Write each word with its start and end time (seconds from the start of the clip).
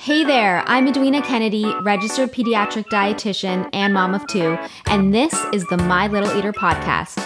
Hey 0.00 0.24
there, 0.24 0.64
I'm 0.66 0.86
Edwena 0.86 1.22
Kennedy, 1.22 1.72
registered 1.82 2.32
pediatric 2.32 2.86
dietitian 2.86 3.70
and 3.72 3.94
mom 3.94 4.12
of 4.12 4.26
two, 4.26 4.58
and 4.86 5.14
this 5.14 5.32
is 5.52 5.64
the 5.66 5.76
My 5.76 6.08
Little 6.08 6.36
Eater 6.36 6.52
podcast. 6.52 7.20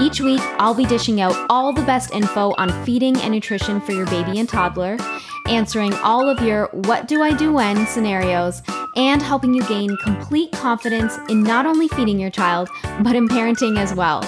Each 0.00 0.20
week, 0.20 0.40
I'll 0.58 0.74
be 0.74 0.86
dishing 0.86 1.20
out 1.20 1.34
all 1.50 1.72
the 1.72 1.82
best 1.82 2.12
info 2.12 2.54
on 2.58 2.70
feeding 2.84 3.16
and 3.18 3.32
nutrition 3.32 3.80
for 3.80 3.90
your 3.90 4.06
baby 4.06 4.38
and 4.38 4.48
toddler, 4.48 4.96
answering 5.48 5.92
all 5.94 6.28
of 6.28 6.40
your 6.46 6.68
what 6.72 7.08
do 7.08 7.22
I 7.22 7.34
do 7.34 7.52
when 7.52 7.86
scenarios, 7.86 8.62
and 8.94 9.20
helping 9.20 9.52
you 9.52 9.64
gain 9.64 9.96
complete 10.04 10.52
confidence 10.52 11.18
in 11.28 11.42
not 11.42 11.66
only 11.66 11.88
feeding 11.88 12.20
your 12.20 12.30
child, 12.30 12.68
but 13.00 13.16
in 13.16 13.26
parenting 13.26 13.78
as 13.78 13.94
well. 13.94 14.22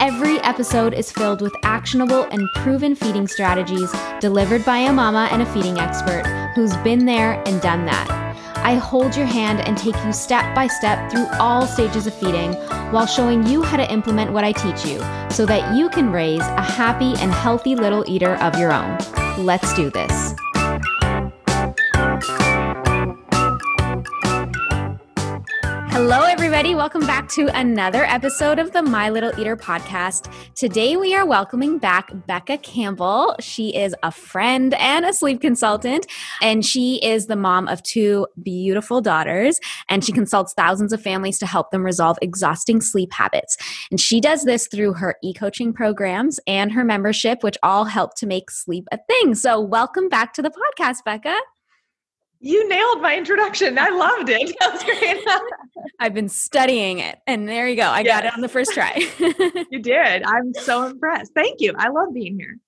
Every 0.00 0.38
episode 0.40 0.92
is 0.92 1.10
filled 1.10 1.40
with 1.40 1.54
actionable 1.62 2.24
and 2.24 2.46
proven 2.56 2.94
feeding 2.94 3.26
strategies 3.26 3.90
delivered 4.20 4.64
by 4.64 4.78
a 4.78 4.92
mama 4.92 5.28
and 5.32 5.40
a 5.40 5.46
feeding 5.46 5.78
expert 5.78 6.41
who's 6.54 6.76
been 6.78 7.04
there 7.06 7.42
and 7.46 7.60
done 7.60 7.84
that. 7.86 8.08
I 8.56 8.74
hold 8.74 9.16
your 9.16 9.26
hand 9.26 9.60
and 9.60 9.76
take 9.76 9.96
you 10.04 10.12
step 10.12 10.54
by 10.54 10.68
step 10.68 11.10
through 11.10 11.26
all 11.40 11.66
stages 11.66 12.06
of 12.06 12.14
feeding 12.14 12.54
while 12.92 13.06
showing 13.06 13.46
you 13.46 13.62
how 13.62 13.76
to 13.76 13.92
implement 13.92 14.32
what 14.32 14.44
I 14.44 14.52
teach 14.52 14.86
you 14.86 15.00
so 15.30 15.46
that 15.46 15.74
you 15.74 15.88
can 15.88 16.12
raise 16.12 16.42
a 16.42 16.62
happy 16.62 17.14
and 17.16 17.32
healthy 17.32 17.74
little 17.74 18.04
eater 18.06 18.36
of 18.36 18.58
your 18.58 18.72
own. 18.72 18.98
Let's 19.38 19.74
do 19.74 19.90
this. 19.90 20.34
Everybody. 26.52 26.74
Welcome 26.74 27.06
back 27.06 27.30
to 27.30 27.46
another 27.58 28.04
episode 28.04 28.58
of 28.58 28.72
the 28.72 28.82
My 28.82 29.08
Little 29.08 29.32
Eater 29.40 29.56
podcast. 29.56 30.30
Today, 30.54 30.98
we 30.98 31.14
are 31.14 31.24
welcoming 31.24 31.78
back 31.78 32.10
Becca 32.26 32.58
Campbell. 32.58 33.34
She 33.40 33.74
is 33.74 33.94
a 34.02 34.10
friend 34.10 34.74
and 34.74 35.06
a 35.06 35.14
sleep 35.14 35.40
consultant, 35.40 36.06
and 36.42 36.62
she 36.62 36.96
is 37.02 37.24
the 37.24 37.36
mom 37.36 37.68
of 37.68 37.82
two 37.82 38.26
beautiful 38.42 39.00
daughters. 39.00 39.60
And 39.88 40.04
she 40.04 40.12
consults 40.12 40.52
thousands 40.52 40.92
of 40.92 41.00
families 41.00 41.38
to 41.38 41.46
help 41.46 41.70
them 41.70 41.82
resolve 41.82 42.18
exhausting 42.20 42.82
sleep 42.82 43.14
habits. 43.14 43.56
And 43.90 43.98
she 43.98 44.20
does 44.20 44.44
this 44.44 44.68
through 44.68 44.92
her 44.92 45.16
e 45.22 45.32
coaching 45.32 45.72
programs 45.72 46.38
and 46.46 46.70
her 46.72 46.84
membership, 46.84 47.42
which 47.42 47.56
all 47.62 47.86
help 47.86 48.14
to 48.16 48.26
make 48.26 48.50
sleep 48.50 48.86
a 48.92 48.98
thing. 49.08 49.34
So, 49.36 49.58
welcome 49.58 50.10
back 50.10 50.34
to 50.34 50.42
the 50.42 50.50
podcast, 50.50 50.98
Becca. 51.06 51.34
You 52.44 52.68
nailed 52.68 53.00
my 53.00 53.16
introduction. 53.16 53.78
I 53.78 53.88
loved 53.90 54.28
it. 54.28 54.56
That 54.60 54.72
was 54.72 54.82
great. 54.82 55.24
I've 56.00 56.12
been 56.12 56.28
studying 56.28 56.98
it, 56.98 57.18
and 57.26 57.48
there 57.48 57.68
you 57.68 57.76
go. 57.76 57.84
I 57.84 58.00
yes. 58.00 58.16
got 58.16 58.26
it 58.26 58.34
on 58.34 58.40
the 58.40 58.48
first 58.48 58.72
try. 58.72 58.94
you 59.70 59.80
did. 59.80 60.24
I'm 60.24 60.52
so 60.54 60.84
impressed. 60.84 61.32
Thank 61.34 61.60
you. 61.60 61.72
I 61.76 61.88
love 61.88 62.12
being 62.12 62.36
here. 62.36 62.58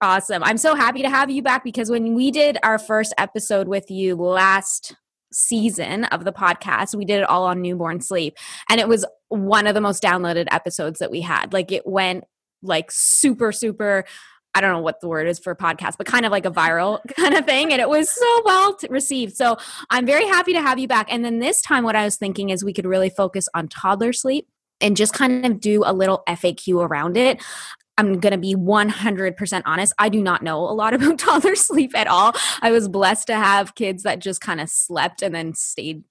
Awesome. 0.00 0.42
I'm 0.42 0.58
so 0.58 0.74
happy 0.74 1.02
to 1.02 1.08
have 1.08 1.30
you 1.30 1.40
back 1.40 1.62
because 1.62 1.88
when 1.88 2.14
we 2.14 2.32
did 2.32 2.58
our 2.64 2.78
first 2.78 3.14
episode 3.16 3.68
with 3.68 3.90
you 3.92 4.16
last 4.16 4.96
season 5.32 6.04
of 6.06 6.24
the 6.24 6.32
podcast, 6.32 6.94
we 6.96 7.04
did 7.04 7.20
it 7.20 7.28
all 7.28 7.44
on 7.44 7.62
newborn 7.62 8.00
sleep, 8.00 8.36
and 8.68 8.80
it 8.80 8.88
was 8.88 9.06
one 9.28 9.68
of 9.68 9.74
the 9.74 9.80
most 9.80 10.02
downloaded 10.02 10.48
episodes 10.50 10.98
that 10.98 11.12
we 11.12 11.20
had. 11.20 11.52
Like 11.52 11.70
it 11.70 11.86
went 11.86 12.24
like 12.60 12.90
super, 12.90 13.52
super 13.52 14.04
I 14.54 14.60
don't 14.60 14.72
know 14.72 14.80
what 14.80 15.00
the 15.00 15.08
word 15.08 15.28
is 15.28 15.38
for 15.38 15.54
podcast, 15.54 15.96
but 15.96 16.06
kind 16.06 16.26
of 16.26 16.32
like 16.32 16.44
a 16.44 16.50
viral 16.50 17.00
kind 17.16 17.34
of 17.34 17.46
thing. 17.46 17.72
And 17.72 17.80
it 17.80 17.88
was 17.88 18.10
so 18.10 18.42
well 18.44 18.76
received. 18.90 19.36
So 19.36 19.56
I'm 19.90 20.06
very 20.06 20.26
happy 20.26 20.52
to 20.52 20.60
have 20.60 20.78
you 20.78 20.88
back. 20.88 21.06
And 21.10 21.24
then 21.24 21.38
this 21.38 21.62
time, 21.62 21.84
what 21.84 21.96
I 21.96 22.04
was 22.04 22.16
thinking 22.16 22.50
is 22.50 22.64
we 22.64 22.72
could 22.72 22.86
really 22.86 23.10
focus 23.10 23.48
on 23.54 23.68
toddler 23.68 24.12
sleep 24.12 24.46
and 24.80 24.96
just 24.96 25.14
kind 25.14 25.46
of 25.46 25.60
do 25.60 25.82
a 25.86 25.92
little 25.92 26.22
FAQ 26.28 26.86
around 26.86 27.16
it. 27.16 27.42
I'm 27.98 28.18
going 28.20 28.32
to 28.32 28.38
be 28.38 28.54
100% 28.54 29.62
honest. 29.64 29.92
I 29.98 30.08
do 30.08 30.22
not 30.22 30.42
know 30.42 30.58
a 30.58 30.72
lot 30.72 30.94
about 30.94 31.18
toddler 31.18 31.54
sleep 31.54 31.96
at 31.96 32.06
all. 32.06 32.32
I 32.60 32.70
was 32.70 32.88
blessed 32.88 33.28
to 33.28 33.34
have 33.34 33.74
kids 33.74 34.02
that 34.02 34.18
just 34.18 34.40
kind 34.40 34.60
of 34.60 34.68
slept 34.68 35.22
and 35.22 35.34
then 35.34 35.54
stayed 35.54 36.04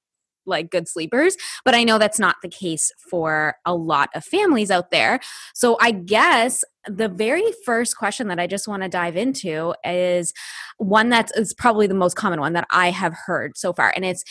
like 0.45 0.71
good 0.71 0.87
sleepers, 0.87 1.35
but 1.65 1.75
I 1.75 1.83
know 1.83 1.97
that's 1.97 2.19
not 2.19 2.37
the 2.41 2.49
case 2.49 2.91
for 3.09 3.55
a 3.65 3.75
lot 3.75 4.09
of 4.15 4.23
families 4.23 4.71
out 4.71 4.91
there. 4.91 5.19
So 5.53 5.77
I 5.81 5.91
guess 5.91 6.63
the 6.87 7.09
very 7.09 7.43
first 7.65 7.97
question 7.97 8.27
that 8.29 8.39
I 8.39 8.47
just 8.47 8.67
want 8.67 8.83
to 8.83 8.89
dive 8.89 9.15
into 9.15 9.73
is 9.83 10.33
one 10.77 11.09
that's 11.09 11.31
is 11.37 11.53
probably 11.53 11.87
the 11.87 11.93
most 11.93 12.15
common 12.15 12.39
one 12.39 12.53
that 12.53 12.67
I 12.71 12.89
have 12.89 13.13
heard 13.13 13.55
so 13.55 13.71
far 13.71 13.93
and 13.95 14.03
it's 14.03 14.23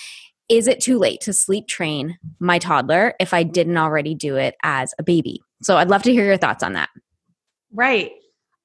is 0.48 0.66
it 0.66 0.80
too 0.80 0.98
late 0.98 1.20
to 1.20 1.32
sleep 1.32 1.68
train 1.68 2.18
my 2.40 2.58
toddler 2.58 3.14
if 3.20 3.32
I 3.32 3.44
didn't 3.44 3.78
already 3.78 4.16
do 4.16 4.34
it 4.34 4.56
as 4.64 4.92
a 4.98 5.04
baby? 5.04 5.40
So 5.62 5.76
I'd 5.76 5.88
love 5.88 6.02
to 6.02 6.12
hear 6.12 6.24
your 6.24 6.36
thoughts 6.36 6.64
on 6.64 6.72
that. 6.72 6.88
Right. 7.72 8.10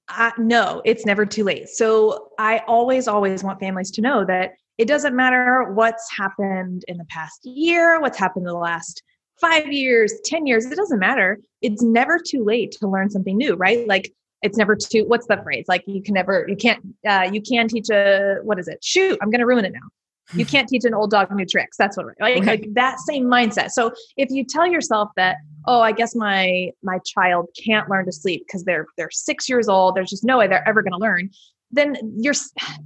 Uh, 0.09 0.31
no, 0.39 0.81
it's 0.84 1.05
never 1.05 1.28
too 1.28 1.44
late. 1.44 1.69
So 1.69 2.29
I 2.39 2.59
always, 2.67 3.07
always 3.07 3.44
want 3.44 3.59
families 3.59 3.91
to 3.91 4.01
know 4.01 4.25
that 4.25 4.53
it 4.77 4.87
doesn't 4.87 5.15
matter 5.15 5.71
what's 5.73 6.09
happened 6.11 6.83
in 6.87 6.97
the 6.97 7.05
past 7.05 7.45
year, 7.45 7.99
what's 8.01 8.17
happened 8.17 8.45
in 8.45 8.53
the 8.53 8.59
last 8.59 9.03
five 9.39 9.71
years, 9.71 10.13
10 10.25 10.45
years, 10.45 10.65
it 10.65 10.75
doesn't 10.75 10.99
matter. 10.99 11.39
It's 11.61 11.81
never 11.81 12.19
too 12.19 12.43
late 12.43 12.71
to 12.79 12.87
learn 12.87 13.09
something 13.09 13.37
new, 13.37 13.55
right? 13.55 13.87
Like 13.87 14.11
it's 14.41 14.57
never 14.57 14.75
too, 14.75 15.05
what's 15.07 15.27
the 15.27 15.37
phrase? 15.43 15.65
Like 15.67 15.83
you 15.87 16.01
can 16.01 16.13
never, 16.13 16.45
you 16.47 16.55
can't, 16.55 16.81
uh, 17.07 17.29
you 17.31 17.41
can 17.41 17.67
teach 17.67 17.89
a, 17.89 18.37
what 18.43 18.59
is 18.59 18.67
it? 18.67 18.83
Shoot, 18.83 19.17
I'm 19.21 19.29
going 19.29 19.39
to 19.39 19.45
ruin 19.45 19.65
it 19.65 19.73
now. 19.73 19.79
You 20.33 20.43
can't 20.43 20.67
teach 20.67 20.85
an 20.85 20.95
old 20.95 21.11
dog 21.11 21.31
new 21.31 21.45
tricks. 21.45 21.77
That's 21.77 21.97
what, 21.97 22.07
right? 22.19 22.39
Like, 22.39 22.47
like 22.47 22.73
that 22.73 22.99
same 22.99 23.25
mindset. 23.25 23.69
So 23.69 23.91
if 24.17 24.31
you 24.31 24.43
tell 24.43 24.65
yourself 24.65 25.09
that, 25.17 25.37
oh, 25.67 25.81
I 25.81 25.91
guess 25.91 26.15
my, 26.15 26.71
my 26.81 26.97
child 27.05 27.47
can't 27.63 27.87
learn 27.91 28.05
to 28.05 28.11
sleep 28.11 28.43
because 28.47 28.63
they're, 28.63 28.87
they're 28.97 29.11
six 29.11 29.47
years 29.47 29.69
old. 29.69 29.93
There's 29.93 30.09
just 30.09 30.23
no 30.23 30.39
way 30.39 30.47
they're 30.47 30.67
ever 30.67 30.81
going 30.81 30.93
to 30.93 30.97
learn 30.97 31.29
then 31.71 31.95
you're 32.17 32.33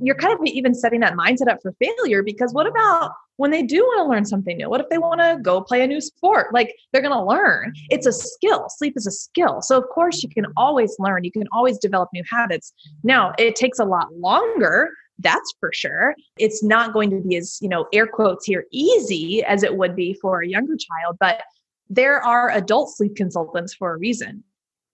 you're 0.02 0.16
kind 0.16 0.34
of 0.34 0.46
even 0.46 0.74
setting 0.74 1.00
that 1.02 1.14
mindset 1.14 1.50
up 1.50 1.60
for 1.62 1.74
failure 1.74 2.24
because 2.24 2.54
what 2.54 2.68
about 2.68 3.12
when 3.38 3.52
they 3.52 3.64
do 3.64 3.78
want 3.78 4.06
to 4.06 4.10
learn 4.10 4.26
something 4.26 4.58
new? 4.58 4.70
What 4.70 4.82
if 4.82 4.90
they 4.90 4.98
want 4.98 5.22
to 5.22 5.40
go 5.42 5.62
play 5.62 5.82
a 5.82 5.88
new 5.88 6.02
sport? 6.02 6.54
Like 6.54 6.76
they're 6.92 7.02
going 7.02 7.14
to 7.14 7.24
learn. 7.24 7.74
It's 7.90 8.06
a 8.06 8.12
skill. 8.12 8.68
Sleep 8.70 8.94
is 8.98 9.08
a 9.08 9.12
skill. 9.12 9.62
So 9.62 9.78
of 9.78 9.88
course 9.90 10.24
you 10.24 10.30
can 10.30 10.46
always 10.58 10.96
learn. 11.00 11.24
You 11.24 11.32
can 11.32 11.48
always 11.52 11.78
develop 11.78 12.10
new 12.14 12.24
habits. 12.30 12.74
Now 13.04 13.34
it 13.38 13.56
takes 13.56 13.80
a 13.80 13.86
lot 13.86 14.14
longer 14.16 14.90
that's 15.22 15.54
for 15.60 15.72
sure. 15.74 16.16
It's 16.38 16.64
not 16.64 16.94
going 16.94 17.10
to 17.10 17.18
be 17.18 17.36
as 17.36 17.60
you 17.62 17.68
know 17.70 17.88
air 17.94 18.08
quotes 18.08 18.46
here 18.46 18.66
easy 18.72 19.44
as 19.44 19.64
it 19.64 19.76
would 19.76 19.96
be 19.96 20.14
for 20.14 20.42
a 20.42 20.48
younger 20.48 20.78
child 20.78 21.18
but 21.20 21.42
there 21.90 22.24
are 22.24 22.52
adult 22.52 22.96
sleep 22.96 23.16
consultants 23.16 23.74
for 23.74 23.94
a 23.94 23.98
reason 23.98 24.44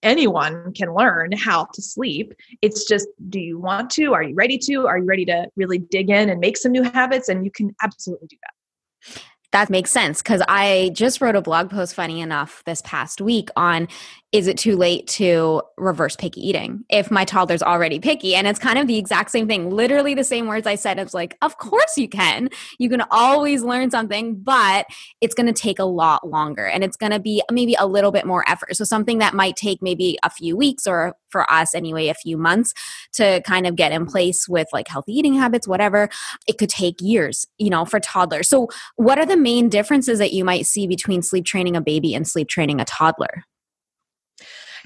anyone 0.02 0.72
can 0.72 0.94
learn 0.94 1.32
how 1.32 1.68
to 1.74 1.82
sleep. 1.82 2.34
It's 2.62 2.84
just, 2.84 3.08
do 3.28 3.40
you 3.40 3.58
want 3.58 3.90
to? 3.90 4.14
Are 4.14 4.22
you 4.22 4.34
ready 4.34 4.58
to? 4.58 4.86
Are 4.86 4.98
you 4.98 5.04
ready 5.04 5.24
to 5.26 5.48
really 5.56 5.78
dig 5.78 6.10
in 6.10 6.30
and 6.30 6.40
make 6.40 6.56
some 6.56 6.72
new 6.72 6.82
habits? 6.82 7.28
And 7.28 7.44
you 7.44 7.50
can 7.50 7.74
absolutely 7.82 8.28
do 8.28 8.36
that. 8.42 9.22
That 9.52 9.70
makes 9.70 9.90
sense 9.90 10.22
because 10.22 10.42
I 10.48 10.90
just 10.92 11.20
wrote 11.20 11.36
a 11.36 11.40
blog 11.40 11.70
post, 11.70 11.94
funny 11.94 12.20
enough, 12.20 12.62
this 12.66 12.82
past 12.84 13.20
week 13.20 13.48
on 13.56 13.88
is 14.36 14.46
it 14.46 14.58
too 14.58 14.76
late 14.76 15.06
to 15.06 15.62
reverse 15.78 16.14
picky 16.14 16.46
eating 16.46 16.84
if 16.90 17.10
my 17.10 17.24
toddler's 17.24 17.62
already 17.62 17.98
picky? 17.98 18.34
And 18.34 18.46
it's 18.46 18.58
kind 18.58 18.78
of 18.78 18.86
the 18.86 18.98
exact 18.98 19.30
same 19.30 19.48
thing. 19.48 19.70
Literally 19.70 20.12
the 20.12 20.24
same 20.24 20.46
words 20.46 20.66
I 20.66 20.74
said. 20.74 20.98
It's 20.98 21.14
like, 21.14 21.38
of 21.40 21.56
course 21.56 21.96
you 21.96 22.06
can. 22.06 22.50
You 22.78 22.90
can 22.90 23.02
always 23.10 23.62
learn 23.62 23.90
something, 23.90 24.34
but 24.34 24.84
it's 25.22 25.34
going 25.34 25.46
to 25.46 25.54
take 25.54 25.78
a 25.78 25.86
lot 25.86 26.28
longer 26.28 26.66
and 26.66 26.84
it's 26.84 26.98
going 26.98 27.12
to 27.12 27.18
be 27.18 27.42
maybe 27.50 27.76
a 27.78 27.86
little 27.86 28.12
bit 28.12 28.26
more 28.26 28.44
effort. 28.46 28.76
So 28.76 28.84
something 28.84 29.20
that 29.20 29.32
might 29.32 29.56
take 29.56 29.80
maybe 29.80 30.18
a 30.22 30.28
few 30.28 30.54
weeks 30.54 30.86
or 30.86 31.16
for 31.30 31.50
us 31.50 31.74
anyway, 31.74 32.08
a 32.08 32.14
few 32.14 32.36
months 32.36 32.74
to 33.14 33.40
kind 33.46 33.66
of 33.66 33.74
get 33.74 33.90
in 33.90 34.04
place 34.04 34.46
with 34.46 34.68
like 34.70 34.86
healthy 34.86 35.14
eating 35.14 35.32
habits, 35.32 35.66
whatever, 35.66 36.10
it 36.46 36.58
could 36.58 36.68
take 36.68 36.96
years, 37.00 37.46
you 37.56 37.70
know, 37.70 37.86
for 37.86 38.00
toddlers. 38.00 38.50
So 38.50 38.68
what 38.96 39.18
are 39.18 39.26
the 39.26 39.36
main 39.38 39.70
differences 39.70 40.18
that 40.18 40.34
you 40.34 40.44
might 40.44 40.66
see 40.66 40.86
between 40.86 41.22
sleep 41.22 41.46
training 41.46 41.74
a 41.74 41.80
baby 41.80 42.14
and 42.14 42.28
sleep 42.28 42.48
training 42.48 42.82
a 42.82 42.84
toddler? 42.84 43.44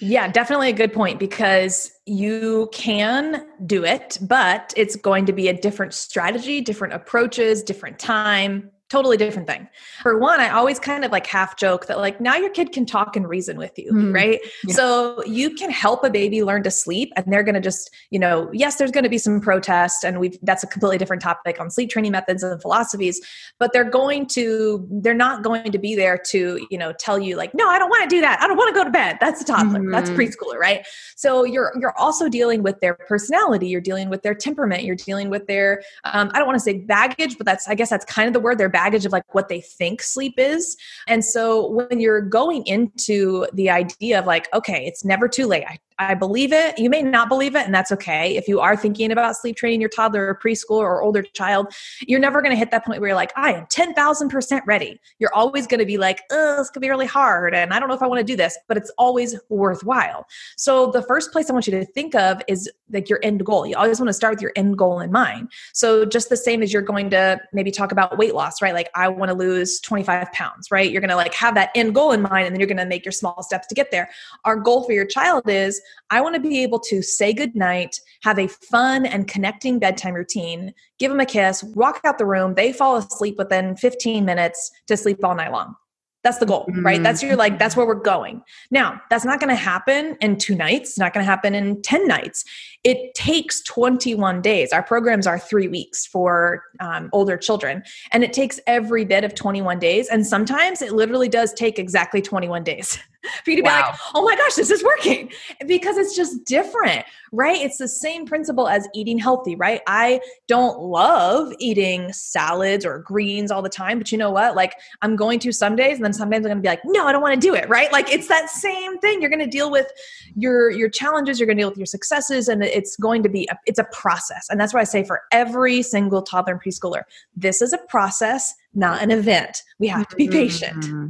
Yeah, 0.00 0.28
definitely 0.28 0.70
a 0.70 0.72
good 0.72 0.92
point 0.92 1.18
because 1.18 1.92
you 2.06 2.70
can 2.72 3.46
do 3.66 3.84
it, 3.84 4.18
but 4.22 4.72
it's 4.76 4.96
going 4.96 5.26
to 5.26 5.32
be 5.32 5.48
a 5.48 5.52
different 5.52 5.92
strategy, 5.92 6.62
different 6.62 6.94
approaches, 6.94 7.62
different 7.62 7.98
time, 7.98 8.70
totally 8.90 9.16
different 9.16 9.46
thing. 9.48 9.68
For 10.02 10.18
one, 10.18 10.40
I 10.40 10.50
always 10.50 10.80
kind 10.80 11.04
of 11.04 11.12
like 11.12 11.26
half 11.26 11.56
joke 11.56 11.86
that 11.86 11.98
like 11.98 12.20
now 12.20 12.36
your 12.36 12.50
kid 12.50 12.72
can 12.72 12.84
talk 12.84 13.14
and 13.16 13.26
reason 13.28 13.56
with 13.56 13.78
you, 13.78 13.92
mm. 13.92 14.12
right? 14.12 14.40
Yeah. 14.64 14.74
So 14.74 15.24
you 15.24 15.54
can 15.54 15.70
help 15.70 16.02
a 16.02 16.10
baby 16.10 16.42
learn 16.42 16.64
to 16.64 16.70
sleep 16.72 17.12
and 17.16 17.32
they're 17.32 17.44
going 17.44 17.54
to 17.54 17.60
just, 17.60 17.90
you 18.10 18.18
know, 18.18 18.50
yes, 18.52 18.76
there's 18.76 18.90
going 18.90 19.04
to 19.04 19.10
be 19.10 19.18
some 19.18 19.40
protest 19.40 20.04
and 20.04 20.18
we've 20.18 20.36
that's 20.42 20.64
a 20.64 20.66
completely 20.66 20.98
different 20.98 21.22
topic 21.22 21.60
on 21.60 21.70
sleep 21.70 21.90
training 21.90 22.10
methods 22.10 22.42
and 22.42 22.60
philosophies, 22.60 23.20
but 23.58 23.72
they're 23.72 23.88
going 23.88 24.26
to 24.26 24.86
they're 25.02 25.14
not 25.14 25.44
going 25.44 25.70
to 25.70 25.78
be 25.78 25.94
there 25.94 26.18
to, 26.26 26.66
you 26.68 26.78
know, 26.78 26.92
tell 26.98 27.18
you 27.18 27.36
like, 27.36 27.54
"No, 27.54 27.68
I 27.68 27.78
don't 27.78 27.90
want 27.90 28.02
to 28.02 28.08
do 28.08 28.20
that. 28.20 28.40
I 28.42 28.48
don't 28.48 28.56
want 28.56 28.74
to 28.74 28.78
go 28.78 28.84
to 28.84 28.90
bed." 28.90 29.18
That's 29.20 29.40
a 29.40 29.44
toddler. 29.44 29.80
Mm. 29.80 29.92
That's 29.92 30.10
preschooler, 30.10 30.56
right? 30.58 30.84
So 31.16 31.44
you're 31.44 31.72
you're 31.80 31.96
also 31.96 32.28
dealing 32.28 32.64
with 32.64 32.80
their 32.80 32.94
personality, 32.94 33.68
you're 33.68 33.80
dealing 33.80 34.08
with 34.08 34.22
their 34.22 34.34
temperament, 34.34 34.82
you're 34.82 34.96
dealing 34.96 35.30
with 35.30 35.46
their 35.46 35.82
um, 36.04 36.30
I 36.34 36.38
don't 36.38 36.46
want 36.46 36.58
to 36.58 36.64
say 36.64 36.78
baggage, 36.78 37.36
but 37.38 37.46
that's 37.46 37.68
I 37.68 37.74
guess 37.74 37.90
that's 37.90 38.04
kind 38.04 38.26
of 38.26 38.32
the 38.32 38.40
word, 38.40 38.58
their 38.58 38.68
baggage 38.80 39.04
of 39.04 39.12
like 39.12 39.34
what 39.34 39.48
they 39.48 39.60
think 39.60 40.02
sleep 40.02 40.34
is. 40.38 40.76
And 41.06 41.22
so 41.22 41.68
when 41.68 42.00
you're 42.00 42.22
going 42.22 42.62
into 42.66 43.46
the 43.52 43.68
idea 43.68 44.18
of 44.18 44.24
like, 44.26 44.48
okay, 44.54 44.86
it's 44.86 45.04
never 45.04 45.28
too 45.28 45.46
late. 45.46 45.64
I, 45.68 45.78
I 46.00 46.14
believe 46.14 46.50
it. 46.50 46.78
You 46.78 46.88
may 46.88 47.02
not 47.02 47.28
believe 47.28 47.54
it, 47.54 47.66
and 47.66 47.74
that's 47.74 47.92
okay. 47.92 48.34
If 48.34 48.48
you 48.48 48.58
are 48.58 48.74
thinking 48.74 49.12
about 49.12 49.36
sleep 49.36 49.56
training 49.56 49.82
your 49.82 49.90
toddler 49.90 50.28
or 50.28 50.34
preschool 50.34 50.78
or 50.78 51.02
older 51.02 51.22
child, 51.22 51.74
you're 52.00 52.18
never 52.18 52.40
going 52.40 52.52
to 52.52 52.56
hit 52.56 52.70
that 52.70 52.86
point 52.86 53.00
where 53.00 53.08
you're 53.08 53.16
like, 53.16 53.32
I 53.36 53.52
am 53.52 53.66
10,000% 53.66 54.60
ready. 54.66 54.98
You're 55.18 55.34
always 55.34 55.66
going 55.66 55.80
to 55.80 55.84
be 55.84 55.98
like, 55.98 56.22
oh, 56.30 56.56
this 56.56 56.70
could 56.70 56.80
be 56.80 56.88
really 56.88 57.06
hard. 57.06 57.54
And 57.54 57.74
I 57.74 57.78
don't 57.78 57.90
know 57.90 57.94
if 57.94 58.02
I 58.02 58.06
want 58.06 58.18
to 58.18 58.24
do 58.24 58.34
this, 58.34 58.58
but 58.66 58.78
it's 58.78 58.90
always 58.96 59.38
worthwhile. 59.50 60.24
So 60.56 60.90
the 60.90 61.02
first 61.02 61.32
place 61.32 61.50
I 61.50 61.52
want 61.52 61.66
you 61.66 61.72
to 61.72 61.84
think 61.84 62.14
of 62.14 62.40
is 62.48 62.70
like 62.90 63.10
your 63.10 63.20
end 63.22 63.44
goal. 63.44 63.66
You 63.66 63.76
always 63.76 64.00
want 64.00 64.08
to 64.08 64.14
start 64.14 64.34
with 64.34 64.42
your 64.42 64.52
end 64.56 64.78
goal 64.78 65.00
in 65.00 65.12
mind. 65.12 65.52
So 65.74 66.06
just 66.06 66.30
the 66.30 66.36
same 66.36 66.62
as 66.62 66.72
you're 66.72 66.80
going 66.80 67.10
to 67.10 67.38
maybe 67.52 67.70
talk 67.70 67.92
about 67.92 68.16
weight 68.16 68.34
loss, 68.34 68.62
right? 68.62 68.72
Like 68.72 68.88
I 68.94 69.08
want 69.08 69.28
to 69.30 69.36
lose 69.36 69.80
25 69.80 70.32
pounds, 70.32 70.70
right? 70.70 70.90
You're 70.90 71.02
going 71.02 71.10
to 71.10 71.16
like 71.16 71.34
have 71.34 71.54
that 71.56 71.70
end 71.74 71.94
goal 71.94 72.12
in 72.12 72.22
mind 72.22 72.46
and 72.46 72.54
then 72.54 72.60
you're 72.60 72.66
going 72.66 72.78
to 72.78 72.86
make 72.86 73.04
your 73.04 73.12
small 73.12 73.42
steps 73.42 73.66
to 73.66 73.74
get 73.74 73.90
there. 73.90 74.08
Our 74.46 74.56
goal 74.56 74.84
for 74.84 74.92
your 74.92 75.04
child 75.04 75.46
is 75.46 75.82
I 76.10 76.20
want 76.20 76.34
to 76.34 76.40
be 76.40 76.62
able 76.62 76.80
to 76.80 77.02
say 77.02 77.32
goodnight, 77.32 78.00
have 78.22 78.38
a 78.38 78.48
fun 78.48 79.06
and 79.06 79.28
connecting 79.28 79.78
bedtime 79.78 80.14
routine, 80.14 80.74
give 80.98 81.10
them 81.10 81.20
a 81.20 81.26
kiss, 81.26 81.62
walk 81.62 82.00
out 82.04 82.18
the 82.18 82.26
room, 82.26 82.54
they 82.54 82.72
fall 82.72 82.96
asleep 82.96 83.36
within 83.38 83.76
15 83.76 84.24
minutes 84.24 84.70
to 84.88 84.96
sleep 84.96 85.24
all 85.24 85.34
night 85.34 85.52
long. 85.52 85.74
That's 86.22 86.36
the 86.36 86.44
goal, 86.44 86.68
right? 86.82 87.02
That's 87.02 87.22
your 87.22 87.34
like, 87.34 87.58
that's 87.58 87.76
where 87.76 87.86
we're 87.86 87.94
going. 87.94 88.42
Now, 88.70 89.00
that's 89.08 89.24
not 89.24 89.40
going 89.40 89.48
to 89.48 89.54
happen 89.54 90.18
in 90.20 90.36
two 90.36 90.54
nights, 90.54 90.98
not 90.98 91.14
going 91.14 91.24
to 91.24 91.30
happen 91.30 91.54
in 91.54 91.80
10 91.80 92.06
nights. 92.06 92.44
It 92.84 93.14
takes 93.14 93.62
21 93.62 94.42
days. 94.42 94.70
Our 94.70 94.82
programs 94.82 95.26
are 95.26 95.38
three 95.38 95.68
weeks 95.68 96.04
for 96.04 96.62
um, 96.78 97.08
older 97.14 97.38
children, 97.38 97.82
and 98.12 98.22
it 98.22 98.34
takes 98.34 98.60
every 98.66 99.06
bit 99.06 99.24
of 99.24 99.34
21 99.34 99.78
days. 99.78 100.08
And 100.08 100.26
sometimes 100.26 100.82
it 100.82 100.92
literally 100.92 101.28
does 101.28 101.54
take 101.54 101.78
exactly 101.78 102.20
21 102.20 102.64
days 102.64 102.98
for 103.44 103.50
you 103.50 103.56
to 103.56 103.62
wow. 103.62 103.76
be 103.76 103.86
like, 103.86 104.00
oh 104.14 104.24
my 104.24 104.36
gosh, 104.36 104.54
this 104.54 104.70
is 104.70 104.82
working 104.82 105.30
because 105.66 105.96
it's 105.96 106.16
just 106.16 106.44
different, 106.44 107.04
right? 107.32 107.60
It's 107.60 107.78
the 107.78 107.88
same 107.88 108.26
principle 108.26 108.68
as 108.68 108.88
eating 108.94 109.18
healthy, 109.18 109.56
right? 109.56 109.80
I 109.86 110.20
don't 110.48 110.80
love 110.80 111.52
eating 111.58 112.12
salads 112.12 112.84
or 112.84 113.00
greens 113.00 113.50
all 113.50 113.62
the 113.62 113.68
time, 113.68 113.98
but 113.98 114.10
you 114.10 114.18
know 114.18 114.30
what? 114.30 114.56
Like, 114.56 114.74
I'm 115.02 115.16
going 115.16 115.38
to 115.40 115.52
some 115.52 115.76
days, 115.76 115.96
and 115.96 116.04
then 116.04 116.12
sometimes 116.12 116.46
I'm 116.46 116.50
gonna 116.50 116.60
be 116.60 116.68
like, 116.68 116.82
no, 116.84 117.06
I 117.06 117.12
don't 117.12 117.22
wanna 117.22 117.36
do 117.36 117.54
it, 117.54 117.68
right? 117.68 117.92
Like, 117.92 118.12
it's 118.12 118.28
that 118.28 118.48
same 118.50 118.98
thing. 118.98 119.20
You're 119.20 119.30
gonna 119.30 119.46
deal 119.46 119.70
with 119.70 119.90
your 120.36 120.70
your 120.70 120.88
challenges, 120.88 121.38
you're 121.38 121.46
gonna 121.46 121.60
deal 121.60 121.68
with 121.68 121.78
your 121.78 121.86
successes, 121.86 122.48
and 122.48 122.62
it's 122.62 122.96
going 122.96 123.22
to 123.22 123.28
be, 123.28 123.48
a, 123.50 123.58
it's 123.66 123.78
a 123.78 123.84
process. 123.92 124.48
And 124.50 124.60
that's 124.60 124.72
why 124.72 124.80
I 124.80 124.84
say 124.84 125.04
for 125.04 125.22
every 125.32 125.82
single 125.82 126.22
toddler 126.22 126.54
and 126.54 126.62
preschooler, 126.62 127.02
this 127.36 127.60
is 127.60 127.72
a 127.72 127.78
process, 127.88 128.54
not 128.74 129.02
an 129.02 129.10
event. 129.10 129.62
We 129.78 129.88
have 129.88 130.08
to 130.08 130.16
be 130.16 130.28
patient. 130.28 130.84
Mm-hmm. 130.84 131.08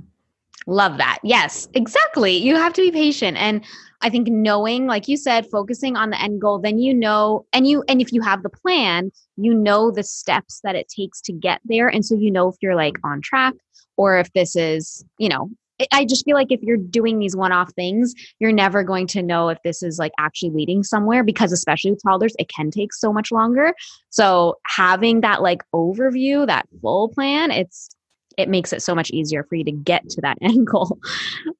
Love 0.71 0.99
that. 0.99 1.19
Yes, 1.25 1.69
exactly. 1.75 2.37
You 2.37 2.55
have 2.55 2.73
to 2.75 2.81
be 2.81 2.93
patient. 2.93 3.37
And 3.37 3.65
I 4.03 4.09
think 4.09 4.29
knowing, 4.29 4.87
like 4.87 5.09
you 5.09 5.17
said, 5.17 5.51
focusing 5.51 5.97
on 5.97 6.11
the 6.11 6.23
end 6.23 6.41
goal, 6.41 6.61
then 6.61 6.79
you 6.79 6.95
know, 6.95 7.45
and 7.53 7.67
you, 7.67 7.83
and 7.89 8.01
if 8.01 8.13
you 8.13 8.23
have 8.23 8.45
the 8.45 8.51
plan, 8.51 9.11
you 9.37 9.53
know 9.53 9.91
the 9.91 10.05
steps 10.05 10.61
that 10.63 10.77
it 10.77 10.87
takes 10.89 11.21
to 11.23 11.33
get 11.33 11.61
there. 11.65 11.89
And 11.89 12.05
so 12.05 12.15
you 12.15 12.31
know 12.31 12.47
if 12.47 12.55
you're 12.63 12.77
like 12.77 12.95
on 13.03 13.21
track 13.21 13.55
or 13.97 14.21
if 14.21 14.33
this 14.33 14.55
is, 14.55 15.05
you 15.19 15.29
know, 15.29 15.51
I 15.91 16.05
just 16.05 16.25
feel 16.25 16.37
like 16.37 16.53
if 16.53 16.63
you're 16.63 16.77
doing 16.77 17.19
these 17.19 17.35
one 17.35 17.51
off 17.51 17.73
things, 17.73 18.15
you're 18.39 18.53
never 18.53 18.85
going 18.85 19.09
to 19.09 19.23
know 19.25 19.49
if 19.49 19.59
this 19.65 19.83
is 19.83 19.99
like 19.99 20.13
actually 20.21 20.51
leading 20.51 20.85
somewhere 20.85 21.25
because, 21.25 21.51
especially 21.51 21.91
with 21.91 22.03
toddlers, 22.07 22.37
it 22.39 22.49
can 22.49 22.71
take 22.71 22.93
so 22.93 23.13
much 23.13 23.33
longer. 23.33 23.75
So, 24.11 24.59
having 24.67 25.23
that 25.23 25.43
like 25.43 25.63
overview, 25.75 26.47
that 26.47 26.69
full 26.81 27.09
plan, 27.09 27.51
it's 27.51 27.89
it 28.37 28.49
makes 28.49 28.73
it 28.73 28.83
so 28.83 28.95
much 28.95 29.11
easier 29.11 29.45
for 29.45 29.55
you 29.55 29.65
to 29.65 29.73
get 29.73 30.09
to 30.11 30.21
that 30.21 30.39
end 30.43 30.67
goal. 30.67 30.99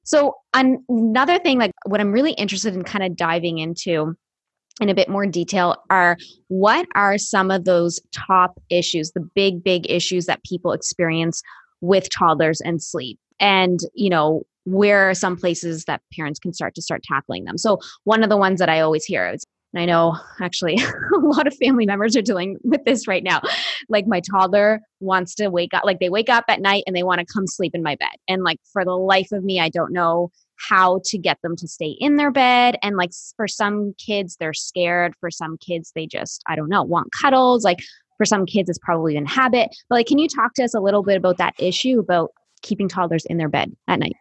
So, 0.03 0.35
another 0.53 1.39
thing, 1.39 1.59
like 1.59 1.71
what 1.85 2.01
I'm 2.01 2.11
really 2.11 2.33
interested 2.33 2.73
in 2.73 2.83
kind 2.83 3.03
of 3.03 3.15
diving 3.15 3.59
into 3.59 4.15
in 4.79 4.89
a 4.89 4.95
bit 4.95 5.09
more 5.09 5.25
detail 5.25 5.75
are 5.89 6.17
what 6.47 6.87
are 6.95 7.17
some 7.17 7.51
of 7.51 7.65
those 7.65 7.99
top 8.11 8.59
issues, 8.69 9.11
the 9.11 9.29
big, 9.35 9.63
big 9.63 9.89
issues 9.89 10.25
that 10.25 10.43
people 10.43 10.71
experience 10.71 11.41
with 11.81 12.09
toddlers 12.09 12.61
and 12.61 12.81
sleep? 12.81 13.19
And, 13.39 13.79
you 13.93 14.09
know, 14.09 14.43
where 14.65 15.09
are 15.09 15.13
some 15.13 15.35
places 15.35 15.85
that 15.85 16.01
parents 16.15 16.39
can 16.39 16.53
start 16.53 16.75
to 16.75 16.81
start 16.81 17.03
tackling 17.03 17.45
them? 17.45 17.57
So, 17.57 17.79
one 18.03 18.23
of 18.23 18.29
the 18.29 18.37
ones 18.37 18.59
that 18.59 18.69
I 18.69 18.79
always 18.79 19.05
hear 19.05 19.27
is 19.27 19.45
and 19.73 19.81
I 19.81 19.85
know 19.85 20.17
actually 20.41 20.75
a 21.15 21.19
lot 21.19 21.47
of 21.47 21.55
family 21.55 21.85
members 21.85 22.15
are 22.15 22.21
dealing 22.21 22.57
with 22.63 22.83
this 22.85 23.07
right 23.07 23.23
now. 23.23 23.41
Like 23.89 24.05
my 24.07 24.21
toddler 24.21 24.81
wants 24.99 25.35
to 25.35 25.49
wake 25.49 25.73
up, 25.73 25.83
like 25.85 25.99
they 25.99 26.09
wake 26.09 26.29
up 26.29 26.45
at 26.47 26.61
night 26.61 26.83
and 26.85 26.95
they 26.95 27.03
want 27.03 27.19
to 27.19 27.33
come 27.33 27.47
sleep 27.47 27.73
in 27.73 27.83
my 27.83 27.95
bed. 27.95 28.15
And 28.27 28.43
like 28.43 28.59
for 28.71 28.83
the 28.83 28.95
life 28.95 29.31
of 29.31 29.43
me, 29.43 29.59
I 29.59 29.69
don't 29.69 29.93
know 29.93 30.31
how 30.69 30.99
to 31.05 31.17
get 31.17 31.37
them 31.41 31.55
to 31.55 31.67
stay 31.67 31.95
in 31.99 32.17
their 32.17 32.31
bed. 32.31 32.77
And 32.83 32.97
like 32.97 33.11
for 33.35 33.47
some 33.47 33.93
kids, 33.97 34.37
they're 34.39 34.53
scared. 34.53 35.13
For 35.19 35.31
some 35.31 35.57
kids, 35.57 35.91
they 35.95 36.05
just, 36.05 36.43
I 36.47 36.55
don't 36.55 36.69
know, 36.69 36.83
want 36.83 37.07
cuddles. 37.19 37.63
Like 37.63 37.79
for 38.17 38.25
some 38.25 38.45
kids, 38.45 38.69
it's 38.69 38.79
probably 38.79 39.17
an 39.17 39.25
habit. 39.25 39.69
But 39.89 39.95
like, 39.95 40.07
can 40.07 40.19
you 40.19 40.27
talk 40.27 40.53
to 40.55 40.63
us 40.63 40.75
a 40.75 40.79
little 40.79 41.03
bit 41.03 41.17
about 41.17 41.37
that 41.37 41.55
issue 41.57 41.99
about 41.99 42.31
keeping 42.61 42.87
toddlers 42.87 43.25
in 43.25 43.37
their 43.37 43.49
bed 43.49 43.71
at 43.87 43.99
night? 43.99 44.15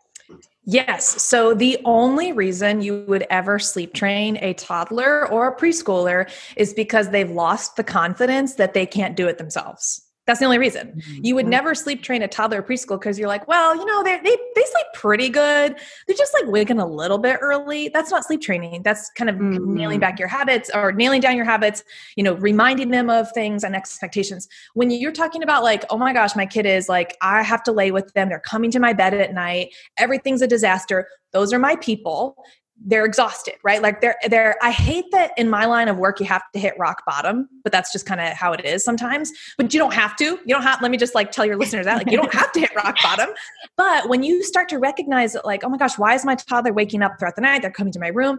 Yes. 0.65 1.23
So 1.23 1.55
the 1.55 1.79
only 1.85 2.33
reason 2.33 2.83
you 2.83 3.05
would 3.09 3.27
ever 3.31 3.59
sleep 3.59 3.95
train 3.95 4.37
a 4.43 4.53
toddler 4.55 5.29
or 5.31 5.49
a 5.49 5.57
preschooler 5.57 6.31
is 6.57 6.75
because 6.75 7.11
they've 7.11 7.31
lost 7.31 7.77
the 7.77 7.85
confidence 7.85 8.55
that 8.57 8.75
they 8.75 8.85
can't 8.85 9.17
do 9.17 9.27
it 9.27 9.39
themselves. 9.39 10.03
That's 10.31 10.39
the 10.39 10.47
only 10.47 10.59
reason. 10.59 10.93
Mm-hmm. 10.93 11.25
You 11.25 11.35
would 11.35 11.49
never 11.49 11.75
sleep 11.75 12.05
train 12.05 12.23
a 12.23 12.29
toddler 12.29 12.63
preschool 12.63 13.01
because 13.01 13.19
you're 13.19 13.27
like, 13.27 13.49
well, 13.49 13.75
you 13.75 13.85
know, 13.85 14.05
they 14.05 14.15
they 14.19 14.37
they 14.55 14.63
sleep 14.63 14.87
pretty 14.95 15.29
good. 15.29 15.75
They're 16.07 16.17
just 16.17 16.33
like 16.35 16.47
waking 16.47 16.79
a 16.79 16.87
little 16.87 17.19
bit 17.19 17.39
early. 17.41 17.89
That's 17.89 18.13
not 18.13 18.25
sleep 18.25 18.41
training. 18.41 18.85
That's 18.85 19.11
kind 19.17 19.29
of 19.29 19.35
mm-hmm. 19.35 19.75
nailing 19.75 19.99
back 19.99 20.21
your 20.21 20.29
habits 20.29 20.71
or 20.73 20.93
nailing 20.93 21.21
down 21.21 21.35
your 21.35 21.47
habits, 21.47 21.83
you 22.15 22.23
know, 22.23 22.35
reminding 22.35 22.91
them 22.91 23.11
of 23.11 23.33
things 23.33 23.65
and 23.65 23.75
expectations. 23.75 24.47
When 24.75 24.93
you're 24.93 25.11
talking 25.11 25.43
about 25.43 25.65
like, 25.65 25.85
oh 25.91 25.99
my 25.99 26.13
gosh, 26.13 26.37
my 26.37 26.47
kid 26.47 26.65
is 26.65 26.89
like, 26.89 27.17
I 27.21 27.43
have 27.43 27.65
to 27.65 27.73
lay 27.73 27.91
with 27.91 28.13
them. 28.13 28.29
They're 28.29 28.39
coming 28.39 28.71
to 28.71 28.79
my 28.79 28.93
bed 28.93 29.15
at 29.15 29.35
night. 29.35 29.75
Everything's 29.99 30.43
a 30.43 30.47
disaster. 30.47 31.09
Those 31.33 31.53
are 31.53 31.59
my 31.59 31.75
people 31.75 32.37
they're 32.83 33.05
exhausted, 33.05 33.55
right? 33.63 33.83
Like 33.83 34.01
they're 34.01 34.17
they're 34.29 34.57
I 34.63 34.71
hate 34.71 35.05
that 35.13 35.33
in 35.37 35.51
my 35.51 35.67
line 35.67 35.89
of 35.89 35.99
work 35.99 36.19
you 36.19 36.27
have 36.27 36.43
to 36.53 36.59
hit 36.59 36.75
rock 36.79 37.03
bottom, 37.07 37.49
but 37.63 37.73
that's 37.73 37.93
just 37.93 38.07
kind 38.07 38.21
of 38.21 38.29
how 38.29 38.53
it 38.53 38.65
is 38.65 38.85
sometimes. 38.85 39.31
But 39.59 39.75
you 39.75 39.79
don't 39.79 39.93
have 39.93 40.17
to. 40.17 40.25
You 40.25 40.55
don't 40.55 40.63
have 40.63 40.81
let 40.81 40.91
me 40.91 40.97
just 40.97 41.15
like 41.15 41.31
tell 41.31 41.45
your 41.45 41.57
listeners 41.57 41.85
that 41.87 41.99
like 41.99 42.11
you 42.11 42.17
don't 42.17 42.33
have 42.33 42.53
to 42.53 42.61
hit 42.61 42.75
rock 42.75 42.97
bottom. 43.03 43.31
But 43.77 44.09
when 44.09 44.23
you 44.23 44.43
start 44.43 44.69
to 44.71 44.79
recognize 44.79 45.33
that 45.33 45.47
like, 45.47 45.65
oh 45.65 45.69
my 45.69 45.79
gosh, 45.79 45.99
why 45.99 46.15
is 46.15 46.25
my 46.25 46.35
toddler 46.35 46.73
waking 46.73 47.03
up 47.03 47.19
throughout 47.19 47.35
the 47.35 47.41
night? 47.41 47.63
They're 47.63 47.71
coming 47.71 47.93
to 47.95 48.01
my 48.01 48.09
room. 48.09 48.39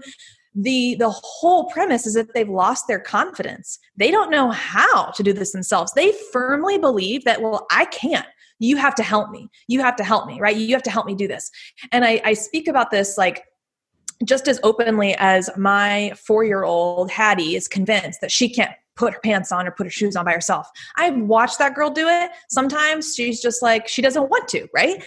The 0.54 0.96
the 0.96 1.10
whole 1.10 1.66
premise 1.70 2.06
is 2.06 2.14
that 2.14 2.34
they've 2.34 2.50
lost 2.50 2.88
their 2.88 3.00
confidence. 3.00 3.80
They 3.96 4.12
don't 4.12 4.30
know 4.30 4.52
how 4.52 5.12
to 5.12 5.24
do 5.24 5.34
this 5.34 5.52
themselves. 5.52 5.94
They 5.94 6.14
firmly 6.32 6.77
believe 6.77 7.24
that 7.25 7.42
well, 7.42 7.65
I 7.72 7.86
can't 7.86 8.25
you 8.60 8.77
have 8.77 8.94
to 8.94 9.04
help 9.04 9.32
me 9.32 9.50
you 9.68 9.82
have 9.82 9.96
to 9.96 10.04
help 10.04 10.27
me 10.27 10.39
right 10.39 10.56
you 10.56 10.75
have 10.75 10.84
to 10.84 10.92
help 10.92 11.08
me 11.08 11.15
do 11.15 11.27
this 11.27 11.50
and 11.92 12.06
I, 12.06 12.22
I 12.24 12.34
speak 12.34 12.68
about 12.68 12.92
this 12.92 13.18
like 13.18 13.44
just 14.24 14.48
as 14.48 14.60
openly 14.63 15.16
as 15.18 15.50
my 15.58 16.13
four 16.16 16.44
year 16.44 16.63
old 16.63 17.10
Hattie 17.12 17.56
is 17.56 17.68
convinced 17.68 18.22
that 18.22 18.32
she 18.32 18.50
can't 18.50 18.72
put 18.96 19.13
her 19.13 19.20
pants 19.22 19.51
on 19.51 19.68
or 19.68 19.72
put 19.72 19.86
her 19.88 19.92
shoes 19.92 20.16
on 20.16 20.25
by 20.25 20.34
herself. 20.34 20.70
I've 20.98 21.18
watched 21.18 21.58
that 21.60 21.75
girl 21.75 21.90
do 21.90 22.08
it. 22.08 22.32
Sometimes 22.50 23.16
she's 23.16 23.42
just 23.42 23.62
like, 23.62 23.88
she 23.88 24.01
doesn't 24.01 24.30
want 24.30 24.48
to, 24.50 24.68
right? 24.74 25.04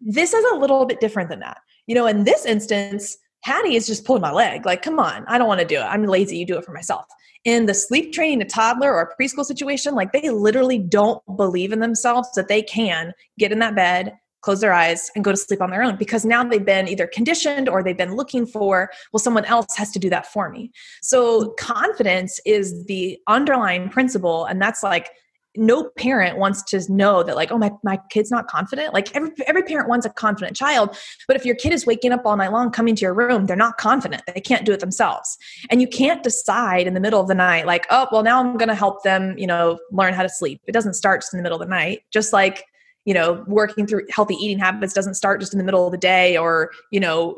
This 0.00 0.34
is 0.34 0.44
a 0.52 0.56
little 0.56 0.84
bit 0.84 1.00
different 1.00 1.30
than 1.30 1.40
that. 1.40 1.58
You 1.86 1.94
know, 1.94 2.06
in 2.06 2.24
this 2.24 2.44
instance, 2.44 3.16
Hattie 3.42 3.76
is 3.76 3.86
just 3.86 4.04
pulling 4.04 4.22
my 4.22 4.32
leg. 4.32 4.66
Like, 4.66 4.82
come 4.82 4.98
on, 4.98 5.24
I 5.26 5.38
don't 5.38 5.48
want 5.48 5.60
to 5.60 5.66
do 5.66 5.76
it. 5.76 5.84
I'm 5.84 6.04
lazy. 6.04 6.36
You 6.36 6.46
do 6.46 6.58
it 6.58 6.64
for 6.64 6.72
myself. 6.72 7.06
In 7.44 7.64
the 7.64 7.72
sleep 7.72 8.12
training 8.12 8.42
a 8.42 8.44
toddler 8.44 8.92
or 8.92 9.14
preschool 9.18 9.44
situation, 9.44 9.94
like 9.94 10.12
they 10.12 10.28
literally 10.28 10.78
don't 10.78 11.22
believe 11.36 11.72
in 11.72 11.80
themselves 11.80 12.30
that 12.32 12.48
they 12.48 12.60
can 12.60 13.14
get 13.38 13.50
in 13.50 13.60
that 13.60 13.74
bed, 13.74 14.18
close 14.42 14.60
their 14.60 14.72
eyes 14.72 15.10
and 15.14 15.24
go 15.24 15.30
to 15.30 15.36
sleep 15.36 15.60
on 15.60 15.70
their 15.70 15.82
own 15.82 15.96
because 15.96 16.24
now 16.24 16.42
they've 16.42 16.64
been 16.64 16.88
either 16.88 17.06
conditioned 17.06 17.68
or 17.68 17.82
they've 17.82 17.96
been 17.96 18.14
looking 18.14 18.46
for 18.46 18.90
well 19.12 19.20
someone 19.20 19.44
else 19.44 19.76
has 19.76 19.90
to 19.90 19.98
do 19.98 20.10
that 20.10 20.26
for 20.26 20.50
me. 20.50 20.70
So 21.02 21.50
confidence 21.58 22.40
is 22.44 22.86
the 22.86 23.18
underlying 23.26 23.88
principle 23.88 24.46
and 24.46 24.60
that's 24.60 24.82
like 24.82 25.10
no 25.56 25.90
parent 25.98 26.38
wants 26.38 26.62
to 26.62 26.80
know 26.92 27.24
that 27.24 27.34
like 27.34 27.50
oh 27.50 27.58
my, 27.58 27.72
my 27.82 27.98
kid's 28.08 28.30
not 28.30 28.46
confident. 28.46 28.94
Like 28.94 29.14
every, 29.16 29.30
every 29.48 29.62
parent 29.64 29.88
wants 29.88 30.06
a 30.06 30.10
confident 30.10 30.56
child 30.56 30.96
but 31.26 31.36
if 31.36 31.44
your 31.44 31.56
kid 31.56 31.72
is 31.72 31.86
waking 31.86 32.12
up 32.12 32.22
all 32.24 32.36
night 32.36 32.52
long 32.52 32.70
coming 32.70 32.94
to 32.94 33.02
your 33.02 33.14
room 33.14 33.46
they're 33.46 33.56
not 33.56 33.76
confident. 33.76 34.22
They 34.32 34.40
can't 34.40 34.64
do 34.64 34.72
it 34.72 34.80
themselves. 34.80 35.36
And 35.68 35.80
you 35.80 35.88
can't 35.88 36.22
decide 36.22 36.86
in 36.86 36.94
the 36.94 37.00
middle 37.00 37.20
of 37.20 37.28
the 37.28 37.34
night 37.34 37.66
like 37.66 37.86
oh 37.90 38.06
well 38.12 38.22
now 38.22 38.40
i'm 38.40 38.56
going 38.56 38.68
to 38.68 38.74
help 38.74 39.02
them 39.02 39.36
you 39.36 39.46
know 39.46 39.78
learn 39.90 40.14
how 40.14 40.22
to 40.22 40.28
sleep. 40.28 40.62
It 40.66 40.72
doesn't 40.72 40.94
start 40.94 41.22
just 41.22 41.34
in 41.34 41.38
the 41.38 41.42
middle 41.42 41.60
of 41.60 41.66
the 41.66 41.70
night. 41.70 42.02
Just 42.12 42.32
like 42.32 42.64
you 43.04 43.14
know 43.14 43.44
working 43.46 43.86
through 43.86 44.06
healthy 44.10 44.34
eating 44.34 44.58
habits 44.58 44.92
doesn't 44.92 45.14
start 45.14 45.40
just 45.40 45.52
in 45.52 45.58
the 45.58 45.64
middle 45.64 45.86
of 45.86 45.92
the 45.92 45.98
day 45.98 46.36
or 46.36 46.70
you 46.90 47.00
know 47.00 47.36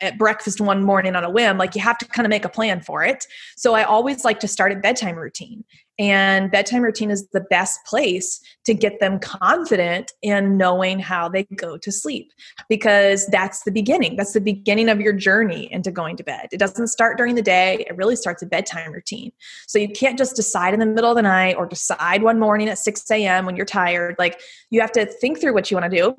at 0.00 0.18
breakfast 0.18 0.60
one 0.60 0.82
morning 0.84 1.16
on 1.16 1.24
a 1.24 1.30
whim 1.30 1.56
like 1.58 1.74
you 1.74 1.80
have 1.80 1.98
to 1.98 2.06
kind 2.06 2.26
of 2.26 2.30
make 2.30 2.44
a 2.44 2.48
plan 2.48 2.80
for 2.80 3.02
it. 3.02 3.26
So 3.56 3.74
i 3.74 3.82
always 3.82 4.24
like 4.24 4.40
to 4.40 4.48
start 4.48 4.72
a 4.72 4.76
bedtime 4.76 5.16
routine 5.16 5.64
And 6.00 6.50
bedtime 6.50 6.80
routine 6.80 7.10
is 7.10 7.28
the 7.28 7.42
best 7.42 7.84
place 7.84 8.40
to 8.64 8.72
get 8.72 9.00
them 9.00 9.18
confident 9.18 10.12
in 10.22 10.56
knowing 10.56 10.98
how 10.98 11.28
they 11.28 11.44
go 11.56 11.76
to 11.76 11.92
sleep 11.92 12.32
because 12.70 13.26
that's 13.26 13.64
the 13.64 13.70
beginning. 13.70 14.16
That's 14.16 14.32
the 14.32 14.40
beginning 14.40 14.88
of 14.88 14.98
your 15.02 15.12
journey 15.12 15.70
into 15.70 15.90
going 15.90 16.16
to 16.16 16.24
bed. 16.24 16.48
It 16.52 16.58
doesn't 16.58 16.86
start 16.86 17.18
during 17.18 17.34
the 17.34 17.42
day, 17.42 17.84
it 17.86 17.94
really 17.98 18.16
starts 18.16 18.42
a 18.42 18.46
bedtime 18.46 18.92
routine. 18.92 19.30
So 19.68 19.78
you 19.78 19.90
can't 19.90 20.16
just 20.16 20.36
decide 20.36 20.72
in 20.72 20.80
the 20.80 20.86
middle 20.86 21.10
of 21.10 21.16
the 21.16 21.22
night 21.22 21.56
or 21.56 21.66
decide 21.66 22.22
one 22.22 22.38
morning 22.40 22.70
at 22.70 22.78
6 22.78 23.10
a.m. 23.10 23.44
when 23.44 23.54
you're 23.54 23.66
tired. 23.66 24.16
Like 24.18 24.40
you 24.70 24.80
have 24.80 24.92
to 24.92 25.04
think 25.04 25.38
through 25.38 25.52
what 25.52 25.70
you 25.70 25.76
want 25.76 25.90
to 25.90 25.96
do 25.96 26.16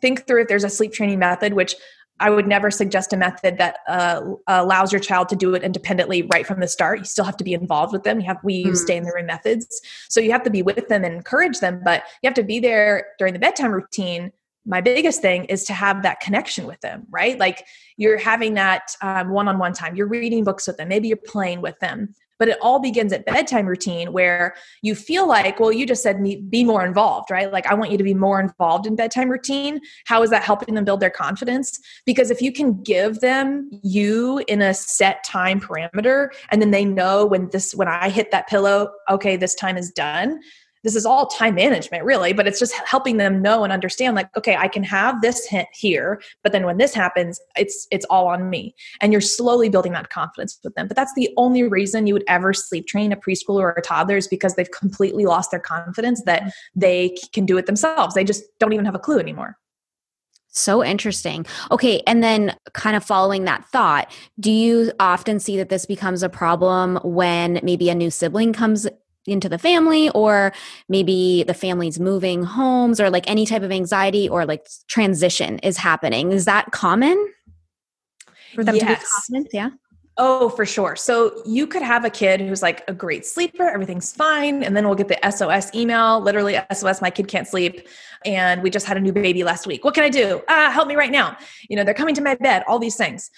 think 0.00 0.26
through 0.26 0.42
if 0.42 0.48
there's 0.48 0.64
a 0.64 0.70
sleep 0.70 0.92
training 0.92 1.18
method, 1.18 1.54
which 1.54 1.76
I 2.20 2.30
would 2.30 2.46
never 2.46 2.70
suggest 2.70 3.12
a 3.12 3.16
method 3.16 3.58
that 3.58 3.78
uh, 3.88 4.20
allows 4.46 4.92
your 4.92 5.00
child 5.00 5.28
to 5.30 5.36
do 5.36 5.54
it 5.54 5.62
independently 5.62 6.22
right 6.32 6.46
from 6.46 6.60
the 6.60 6.68
start. 6.68 7.00
You 7.00 7.04
still 7.04 7.24
have 7.24 7.36
to 7.38 7.44
be 7.44 7.52
involved 7.52 7.92
with 7.92 8.04
them. 8.04 8.20
You 8.20 8.26
have 8.26 8.38
we 8.44 8.54
use 8.54 8.80
mm. 8.80 8.84
stay 8.84 8.96
in 8.96 9.04
the 9.04 9.12
room 9.12 9.26
methods, 9.26 9.80
so 10.08 10.20
you 10.20 10.30
have 10.30 10.44
to 10.44 10.50
be 10.50 10.62
with 10.62 10.88
them 10.88 11.04
and 11.04 11.14
encourage 11.14 11.58
them, 11.58 11.80
but 11.84 12.04
you 12.22 12.28
have 12.28 12.34
to 12.34 12.44
be 12.44 12.60
there 12.60 13.06
during 13.18 13.32
the 13.32 13.40
bedtime 13.40 13.72
routine. 13.72 14.32
My 14.64 14.80
biggest 14.80 15.20
thing 15.20 15.44
is 15.46 15.64
to 15.64 15.74
have 15.74 16.02
that 16.04 16.20
connection 16.20 16.66
with 16.66 16.80
them, 16.80 17.06
right? 17.10 17.38
Like 17.38 17.66
you're 17.96 18.16
having 18.16 18.54
that 18.54 18.94
one 19.02 19.48
on 19.48 19.58
one 19.58 19.72
time. 19.74 19.94
You're 19.94 20.08
reading 20.08 20.44
books 20.44 20.66
with 20.66 20.78
them. 20.78 20.88
Maybe 20.88 21.08
you're 21.08 21.18
playing 21.18 21.60
with 21.60 21.78
them. 21.80 22.14
But 22.44 22.50
it 22.50 22.58
all 22.60 22.78
begins 22.78 23.10
at 23.14 23.24
bedtime 23.24 23.64
routine 23.64 24.12
where 24.12 24.54
you 24.82 24.94
feel 24.94 25.26
like, 25.26 25.58
well, 25.58 25.72
you 25.72 25.86
just 25.86 26.02
said 26.02 26.22
be 26.50 26.62
more 26.62 26.84
involved, 26.84 27.30
right? 27.30 27.50
Like, 27.50 27.64
I 27.64 27.72
want 27.72 27.90
you 27.90 27.96
to 27.96 28.04
be 28.04 28.12
more 28.12 28.38
involved 28.38 28.86
in 28.86 28.96
bedtime 28.96 29.30
routine. 29.30 29.80
How 30.04 30.22
is 30.22 30.28
that 30.28 30.42
helping 30.42 30.74
them 30.74 30.84
build 30.84 31.00
their 31.00 31.08
confidence? 31.08 31.80
Because 32.04 32.30
if 32.30 32.42
you 32.42 32.52
can 32.52 32.82
give 32.82 33.20
them 33.20 33.70
you 33.82 34.44
in 34.46 34.60
a 34.60 34.74
set 34.74 35.24
time 35.24 35.58
parameter, 35.58 36.28
and 36.50 36.60
then 36.60 36.70
they 36.70 36.84
know 36.84 37.24
when 37.24 37.48
this, 37.48 37.74
when 37.74 37.88
I 37.88 38.10
hit 38.10 38.30
that 38.32 38.46
pillow, 38.46 38.90
okay, 39.08 39.38
this 39.38 39.54
time 39.54 39.78
is 39.78 39.90
done, 39.90 40.38
this 40.84 40.94
is 40.94 41.04
all 41.04 41.26
time 41.26 41.54
management 41.54 42.04
really 42.04 42.32
but 42.32 42.46
it's 42.46 42.60
just 42.60 42.74
helping 42.86 43.16
them 43.16 43.42
know 43.42 43.64
and 43.64 43.72
understand 43.72 44.14
like 44.14 44.28
okay 44.36 44.54
i 44.56 44.68
can 44.68 44.84
have 44.84 45.20
this 45.20 45.46
hint 45.46 45.68
here 45.72 46.20
but 46.42 46.52
then 46.52 46.64
when 46.64 46.76
this 46.76 46.94
happens 46.94 47.40
it's 47.56 47.88
it's 47.90 48.04
all 48.10 48.28
on 48.28 48.48
me 48.48 48.74
and 49.00 49.10
you're 49.10 49.20
slowly 49.20 49.68
building 49.68 49.92
that 49.92 50.10
confidence 50.10 50.60
with 50.62 50.74
them 50.74 50.86
but 50.86 50.96
that's 50.96 51.14
the 51.14 51.30
only 51.36 51.62
reason 51.64 52.06
you 52.06 52.14
would 52.14 52.24
ever 52.28 52.52
sleep 52.52 52.86
train 52.86 53.10
a 53.10 53.16
preschooler 53.16 53.62
or 53.62 53.70
a 53.70 53.82
toddler 53.82 54.16
is 54.16 54.28
because 54.28 54.54
they've 54.54 54.70
completely 54.70 55.24
lost 55.24 55.50
their 55.50 55.60
confidence 55.60 56.22
that 56.24 56.52
they 56.76 57.16
can 57.32 57.44
do 57.44 57.56
it 57.56 57.66
themselves 57.66 58.14
they 58.14 58.24
just 58.24 58.44
don't 58.60 58.72
even 58.72 58.84
have 58.84 58.94
a 58.94 59.00
clue 59.00 59.18
anymore 59.18 59.56
so 60.56 60.84
interesting. 60.84 61.44
Okay. 61.72 62.00
And 62.06 62.22
then, 62.22 62.54
kind 62.74 62.94
of 62.94 63.02
following 63.02 63.44
that 63.44 63.64
thought, 63.70 64.08
do 64.38 64.52
you 64.52 64.92
often 65.00 65.40
see 65.40 65.56
that 65.56 65.68
this 65.68 65.84
becomes 65.84 66.22
a 66.22 66.28
problem 66.28 67.00
when 67.02 67.58
maybe 67.64 67.90
a 67.90 67.94
new 67.94 68.08
sibling 68.08 68.52
comes 68.52 68.86
into 69.26 69.48
the 69.48 69.58
family 69.58 70.10
or 70.10 70.52
maybe 70.88 71.42
the 71.44 71.54
family's 71.54 71.98
moving 71.98 72.42
homes 72.42 73.00
or 73.00 73.10
like 73.10 73.28
any 73.28 73.46
type 73.46 73.62
of 73.62 73.72
anxiety 73.72 74.28
or 74.28 74.44
like 74.44 74.66
transition 74.88 75.58
is 75.60 75.78
happening 75.78 76.32
is 76.32 76.44
that 76.44 76.70
common 76.72 77.32
for 78.54 78.62
them 78.62 78.76
yes. 78.76 78.84
to 78.84 78.88
be 78.88 78.94
confident 78.94 79.48
yeah 79.52 79.70
Oh, 80.16 80.48
for 80.48 80.64
sure. 80.64 80.94
So 80.94 81.42
you 81.44 81.66
could 81.66 81.82
have 81.82 82.04
a 82.04 82.10
kid 82.10 82.40
who's 82.40 82.62
like 82.62 82.84
a 82.86 82.94
great 82.94 83.26
sleeper, 83.26 83.64
everything's 83.64 84.12
fine, 84.12 84.62
and 84.62 84.76
then 84.76 84.86
we'll 84.86 84.94
get 84.94 85.08
the 85.08 85.18
SOS 85.28 85.74
email, 85.74 86.20
literally 86.20 86.56
SOS, 86.72 87.02
my 87.02 87.10
kid 87.10 87.26
can't 87.26 87.48
sleep, 87.48 87.88
and 88.24 88.62
we 88.62 88.70
just 88.70 88.86
had 88.86 88.96
a 88.96 89.00
new 89.00 89.12
baby 89.12 89.42
last 89.42 89.66
week. 89.66 89.84
What 89.84 89.92
can 89.92 90.04
I 90.04 90.08
do? 90.08 90.40
Ah, 90.48 90.70
help 90.70 90.86
me 90.86 90.94
right 90.94 91.10
now. 91.10 91.36
You 91.68 91.76
know, 91.76 91.82
they're 91.82 91.94
coming 91.94 92.14
to 92.14 92.22
my 92.22 92.36
bed, 92.36 92.62
all 92.68 92.78
these 92.78 92.94
things. 92.94 93.28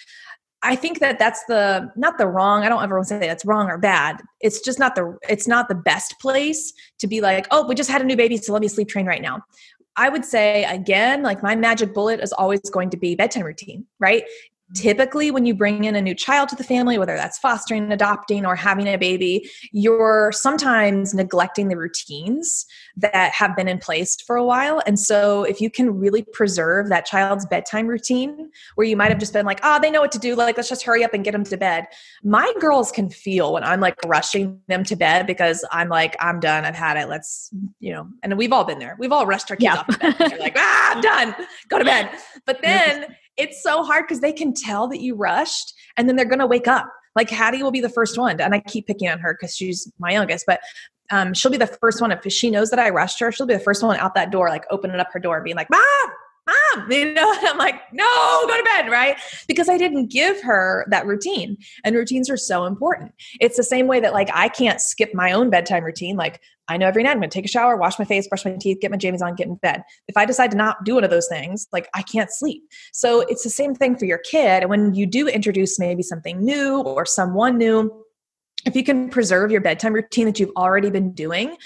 I 0.67 0.75
think 0.75 0.99
that 0.99 1.21
that's 1.21 1.45
the 1.45 1.93
not 1.95 2.19
the 2.19 2.27
wrong. 2.27 2.65
I 2.65 2.69
don't 2.69 2.83
ever 2.83 2.97
want 2.97 3.07
to 3.07 3.21
say 3.21 3.27
that's 3.29 3.45
wrong 3.45 3.69
or 3.69 3.79
bad. 3.79 4.21
It's 4.41 4.61
just 4.61 4.81
not 4.81 4.97
the 4.97 5.17
it's 5.29 5.47
not 5.47 5.69
the 5.69 5.77
best 5.77 6.19
place 6.21 6.73
to 6.99 7.07
be 7.07 7.21
like, 7.21 7.47
oh, 7.53 7.69
we 7.69 7.77
just 7.77 7.89
had 7.89 8.03
a 8.03 8.05
new 8.05 8.17
baby, 8.17 8.37
so 8.37 8.53
let 8.53 8.61
me 8.61 8.67
sleep 8.67 8.89
train 8.89 9.07
right 9.07 9.23
now. 9.23 9.43
I 9.97 10.09
would 10.09 10.25
say 10.25 10.65
again, 10.65 11.23
like 11.23 11.41
my 11.41 11.55
magic 11.55 11.95
bullet 11.95 12.19
is 12.19 12.33
always 12.33 12.61
going 12.69 12.91
to 12.91 12.97
be 12.97 13.15
bedtime 13.15 13.45
routine, 13.45 13.87
right? 14.01 14.25
Typically 14.75 15.31
when 15.31 15.47
you 15.47 15.55
bring 15.55 15.85
in 15.85 15.95
a 15.95 16.03
new 16.03 16.15
child 16.15 16.49
to 16.49 16.57
the 16.57 16.65
family 16.65 16.99
whether 16.99 17.17
that's 17.17 17.39
fostering 17.39 17.93
adopting 17.93 18.45
or 18.45 18.57
having 18.57 18.87
a 18.87 18.97
baby 18.97 19.49
you're 19.73 20.33
sometimes 20.33 21.15
neglecting 21.15 21.69
the 21.69 21.77
routines 21.77 22.67
that 22.97 23.33
have 23.33 23.55
been 23.55 23.69
in 23.69 23.79
place 23.79 24.17
for 24.21 24.37
a 24.37 24.45
while. 24.45 24.83
And 24.87 24.99
so 24.99 25.45
if 25.45 25.61
you 25.61 25.71
can 25.71 25.99
really 25.99 26.23
preserve 26.33 26.89
that 26.89 27.05
child's 27.05 27.47
bedtime 27.47 27.87
routine 27.87 28.51
where 28.75 28.87
you 28.87 28.97
might 28.97 29.11
have 29.11 29.19
just 29.19 29.33
been 29.33 29.47
like 29.47 29.61
oh 29.63 29.79
they 29.81 29.91
know 29.91 30.01
what 30.01 30.13
to 30.13 30.19
do. 30.19 30.35
Like 30.35 30.57
let's 30.57 30.69
just 30.69 30.83
hurry 30.83 31.05
up 31.05 31.15
and 31.15 31.25
get 31.25 31.33
them 31.33 31.45
to 31.45 31.57
bed. 31.57 31.87
My 32.23 32.53
girls 32.61 32.91
can 32.91 33.09
feel 33.11 33.53
when 33.53 33.65
i'm 33.65 33.81
like 33.81 33.97
rushing 34.07 34.61
them 34.69 34.85
to 34.85 34.97
bed 34.97 35.27
because 35.27 35.65
i'm 35.73 35.89
like 35.89 36.17
i'm 36.21 36.41
done. 36.41 36.65
I've 36.65 36.75
had 36.75 36.97
it. 36.97 37.09
Let's 37.09 37.51
you 37.81 37.93
know 37.93 38.09
and 38.23 38.37
we've 38.37 38.53
all 38.53 38.65
been 38.65 38.79
there. 38.79 38.97
We've 38.99 39.13
all 39.13 39.27
rushed 39.27 39.51
our 39.51 39.57
kids 39.57 39.65
yeah. 39.65 39.77
off 39.77 39.87
to 39.87 39.99
bed. 39.99 40.39
Like 40.39 40.55
ah 40.57 40.93
i'm 40.95 41.01
done. 41.01 41.35
Go 41.69 41.79
to 41.79 41.85
bed. 41.85 42.11
But 42.45 42.63
then 42.63 43.07
it's 43.37 43.63
so 43.63 43.83
hard 43.83 44.05
because 44.07 44.21
they 44.21 44.33
can 44.33 44.55
tell 44.55 44.89
that 44.89 45.01
you 45.01 45.15
rushed 45.15 45.75
and 45.97 46.09
then 46.09 46.17
they're 46.17 46.25
going 46.25 46.39
to 46.39 46.47
wake 46.47 46.69
up. 46.69 46.89
Like 47.15 47.31
Hattie 47.31 47.63
will 47.63 47.71
be 47.71 47.81
the 47.81 47.89
first 47.89 48.19
one. 48.19 48.41
And 48.41 48.55
I 48.55 48.61
keep 48.61 48.87
picking 48.87 49.09
on 49.09 49.19
her 49.21 49.35
because 49.35 49.57
she's 49.57 49.91
my 49.99 50.13
youngest, 50.13 50.45
but 50.47 50.61
um, 51.11 51.35
she'll 51.35 51.53
be 51.53 51.57
the 51.57 51.67
first 51.67 52.01
one. 52.01 52.13
If 52.13 52.31
she 52.33 52.51
knows 52.51 52.71
that 52.71 52.79
I 52.79 52.91
rushed 52.91 53.21
her, 53.21 53.33
she'll 53.33 53.47
be 53.47 53.55
the 53.55 53.61
first 53.61 53.83
one 53.83 53.97
out 53.99 54.15
that 54.15 54.31
door, 54.31 54.49
like 54.49 54.65
opening 54.71 54.99
up 55.01 55.09
her 55.13 55.21
door 55.21 55.37
and 55.37 55.45
being 55.45 55.57
like, 55.57 55.71
Mom, 55.71 55.81
mom, 56.47 56.91
you 56.91 57.13
know, 57.13 57.35
I'm 57.43 57.59
like, 57.59 57.81
no, 57.93 58.05
go 58.47 58.57
to 58.57 58.65
bed, 58.65 58.91
right? 58.91 59.17
Because 59.49 59.69
I 59.69 59.79
didn't 59.79 60.11
give 60.11 60.41
her 60.43 60.87
that 60.91 61.07
routine. 61.07 61.57
And 61.85 61.97
routines 61.97 62.31
are 62.31 62.37
so 62.37 62.65
important. 62.65 63.13
It's 63.41 63.57
the 63.57 63.63
same 63.63 63.87
way 63.87 64.01
that 64.01 64.13
like 64.13 64.31
I 64.33 64.49
can't 64.49 64.81
skip 64.81 65.15
my 65.15 65.33
own 65.33 65.51
bedtime 65.51 65.85
routine. 65.85 66.17
Like 66.17 66.41
I 66.69 66.77
know 66.77 66.87
every 66.87 67.03
night 67.03 67.13
I'm 67.13 67.19
gonna 67.19 67.29
take 67.29 67.45
a 67.45 67.49
shower, 67.49 67.77
wash 67.77 67.99
my 67.99 68.05
face, 68.05 68.27
brush 68.29 68.45
my 68.45 68.57
teeth, 68.61 68.79
get 68.81 68.91
my 68.91 68.97
jammies 68.97 69.23
on, 69.23 69.35
get 69.35 69.47
in 69.47 69.55
bed. 69.57 69.83
If 70.09 70.17
I 70.17 70.25
decide 70.25 70.51
to 70.51 70.57
not 70.57 70.85
do 70.85 70.95
one 70.95 71.05
of 71.05 71.11
those 71.11 71.29
things, 71.29 71.67
like 71.73 71.89
I 71.95 72.03
can't 72.03 72.31
sleep. 72.33 72.63
So 72.93 73.21
it's 73.21 73.45
the 73.45 73.51
same 73.51 73.75
thing 73.75 73.97
for 73.97 74.05
your 74.05 74.19
kid. 74.19 74.63
And 74.63 74.71
when 74.71 74.95
you 74.95 75.07
do 75.07 75.29
introduce 75.29 75.79
maybe 75.79 76.03
something 76.03 76.45
new 76.45 76.81
or 76.81 77.05
someone 77.07 77.59
new, 77.59 78.05
if 78.65 78.75
you 78.75 78.83
can 78.83 79.09
preserve 79.09 79.53
your 79.53 79.61
bedtime 79.61 79.93
routine 79.93 80.27
that 80.27 80.41
you've 80.41 80.51
already 80.57 80.91
been 80.91 81.13
doing, 81.13 81.57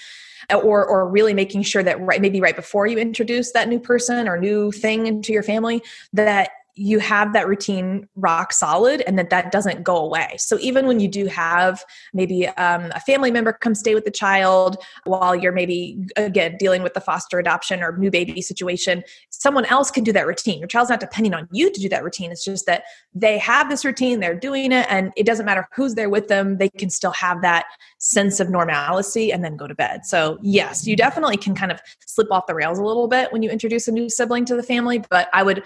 or 0.52 0.86
or 0.86 1.08
really 1.08 1.34
making 1.34 1.62
sure 1.62 1.82
that 1.82 2.00
right 2.00 2.20
maybe 2.20 2.40
right 2.40 2.56
before 2.56 2.86
you 2.86 2.98
introduce 2.98 3.52
that 3.52 3.68
new 3.68 3.78
person 3.78 4.28
or 4.28 4.38
new 4.38 4.72
thing 4.72 5.06
into 5.06 5.32
your 5.32 5.42
family 5.42 5.82
that 6.12 6.50
you 6.74 6.98
have 6.98 7.32
that 7.32 7.48
routine 7.48 8.08
rock 8.16 8.52
solid 8.52 9.02
and 9.02 9.18
that 9.18 9.30
that 9.30 9.52
doesn't 9.52 9.82
go 9.82 9.96
away. 9.96 10.36
So 10.38 10.58
even 10.60 10.86
when 10.86 11.00
you 11.00 11.08
do 11.08 11.26
have 11.26 11.84
maybe 12.12 12.46
um, 12.48 12.90
a 12.94 13.00
family 13.00 13.30
member 13.30 13.52
come 13.52 13.74
stay 13.74 13.94
with 13.94 14.04
the 14.04 14.10
child 14.10 14.76
while 15.04 15.34
you're 15.34 15.52
maybe 15.52 15.98
again 16.16 16.56
dealing 16.58 16.82
with 16.82 16.94
the 16.94 17.00
foster 17.00 17.38
adoption 17.38 17.82
or 17.82 17.96
new 17.96 18.10
baby 18.10 18.42
situation 18.42 19.02
someone 19.30 19.64
else 19.66 19.90
can 19.90 20.04
do 20.04 20.12
that 20.12 20.26
routine. 20.26 20.58
Your 20.58 20.68
child's 20.68 20.90
not 20.90 21.00
depending 21.00 21.32
on 21.32 21.48
you 21.50 21.72
to 21.72 21.80
do 21.80 21.88
that 21.88 22.04
routine. 22.04 22.30
It's 22.30 22.44
just 22.44 22.66
that 22.66 22.84
they 23.14 23.38
have 23.38 23.70
this 23.70 23.84
routine 23.84 24.20
they're 24.20 24.34
doing 24.38 24.72
it 24.72 24.86
and 24.90 25.12
it 25.16 25.24
doesn't 25.24 25.46
matter 25.46 25.66
who's 25.74 25.94
there 25.94 26.10
with 26.10 26.28
them 26.28 26.58
they 26.58 26.68
can 26.68 26.90
still 26.90 27.12
have 27.12 27.40
that 27.42 27.64
sense 27.98 28.40
of 28.40 28.50
normalcy 28.50 29.32
and 29.32 29.44
then 29.44 29.56
go 29.56 29.66
to 29.66 29.74
bed. 29.74 30.04
So 30.04 30.38
yes 30.42 30.86
you 30.86 30.96
definitely 30.96 31.36
can 31.36 31.54
kind 31.54 31.72
of 31.72 31.80
slip 32.06 32.30
off 32.30 32.46
the 32.46 32.54
rails 32.54 32.78
a 32.78 32.84
little 32.84 33.08
bit 33.08 33.32
when 33.32 33.42
you 33.42 33.50
introduce 33.50 33.88
a 33.88 33.92
new 33.92 34.08
sibling 34.08 34.44
to 34.46 34.56
the 34.56 34.62
family 34.62 35.02
but 35.10 35.28
i 35.32 35.42
would 35.42 35.62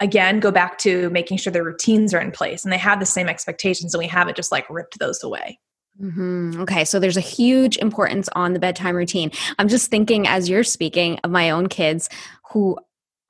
again 0.00 0.40
go 0.40 0.50
back 0.50 0.78
to 0.78 1.10
making 1.10 1.36
sure 1.36 1.52
the 1.52 1.62
routines 1.62 2.14
are 2.14 2.20
in 2.20 2.30
place 2.30 2.64
and 2.64 2.72
they 2.72 2.78
have 2.78 3.00
the 3.00 3.06
same 3.06 3.28
expectations 3.28 3.94
and 3.94 3.98
we 3.98 4.06
haven't 4.06 4.36
just 4.36 4.52
like 4.52 4.68
ripped 4.70 4.98
those 4.98 5.22
away 5.22 5.58
Mm-hmm. 6.00 6.60
Okay, 6.60 6.84
so 6.84 7.00
there's 7.00 7.16
a 7.16 7.20
huge 7.20 7.76
importance 7.78 8.28
on 8.34 8.52
the 8.52 8.60
bedtime 8.60 8.94
routine. 8.94 9.32
I'm 9.58 9.68
just 9.68 9.90
thinking 9.90 10.28
as 10.28 10.48
you're 10.48 10.64
speaking 10.64 11.18
of 11.24 11.30
my 11.30 11.50
own 11.50 11.68
kids 11.68 12.08
who 12.52 12.78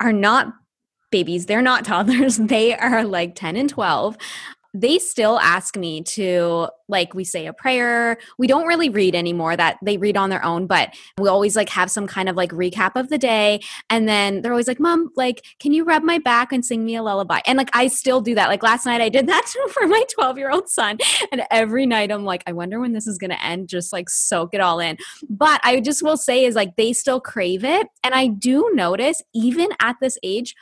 are 0.01 0.13
not 0.13 0.53
babies, 1.11 1.47
they're 1.47 1.63
not 1.63 1.85
toddlers, 1.87 2.37
they 2.37 2.77
are 2.77 3.05
like 3.05 3.35
10 3.35 3.57
and 3.57 3.71
12 3.71 4.19
they 4.75 4.99
still 4.99 5.39
ask 5.39 5.77
me 5.77 6.03
to 6.03 6.69
like 6.89 7.15
we 7.15 7.25
say 7.25 7.47
a 7.47 7.53
prayer. 7.53 8.19
We 8.39 8.47
don't 8.47 8.67
really 8.67 8.89
read 8.89 9.15
anymore 9.15 9.57
that 9.57 9.79
they 9.83 9.97
read 9.97 10.17
on 10.17 10.31
their 10.31 10.45
own 10.45 10.67
but 10.67 10.95
we 11.19 11.29
always 11.29 11.57
like 11.57 11.69
have 11.69 11.91
some 11.91 12.07
kind 12.07 12.29
of 12.29 12.37
like 12.37 12.51
recap 12.51 12.93
of 12.95 13.09
the 13.09 13.19
day. 13.19 13.61
And 13.91 14.09
then 14.09 14.43
they're 14.43 14.53
always 14.53 14.69
like 14.69 14.81
mom 14.81 15.11
like 15.17 15.45
can 15.59 15.73
you 15.73 15.85
rub 15.85 16.03
my 16.03 16.19
back 16.19 16.53
and 16.53 16.65
sing 16.65 16.85
me 16.85 16.97
a 16.97 17.03
lullaby? 17.03 17.41
And 17.47 17.57
like 17.57 17.71
i 17.73 17.87
still 17.87 18.21
do 18.21 18.35
that. 18.35 18.49
Like 18.49 18.63
last 18.63 18.87
night 18.87 19.01
i 19.01 19.09
did 19.09 19.27
that 19.27 19.47
for 19.73 19.87
my 19.87 20.03
12 20.15 20.39
year 20.39 20.51
old 20.51 20.69
son. 20.69 20.99
And 21.33 21.43
every 21.51 21.87
night 21.87 22.13
i'm 22.13 22.25
like 22.25 22.43
i 22.47 22.53
wonder 22.53 22.81
when 22.81 22.93
this 22.93 23.07
is 23.07 23.19
to 23.19 23.45
end. 23.45 23.69
Just 23.69 23.93
like 23.93 24.09
soak 24.11 24.55
it 24.55 24.61
all 24.61 24.81
in. 24.81 24.97
But 25.29 25.61
i 25.65 25.81
just 25.81 26.03
will 26.03 26.17
say 26.17 26.45
is 26.45 26.55
like 26.55 26.77
they 26.77 26.93
still 26.93 27.21
crave 27.21 27.65
it. 27.65 27.87
And 28.05 28.15
i 28.15 28.27
do 28.27 28.71
notice 28.75 29.23
even 29.35 29.69
at 29.81 29.97
this 30.01 30.19
age 30.23 30.55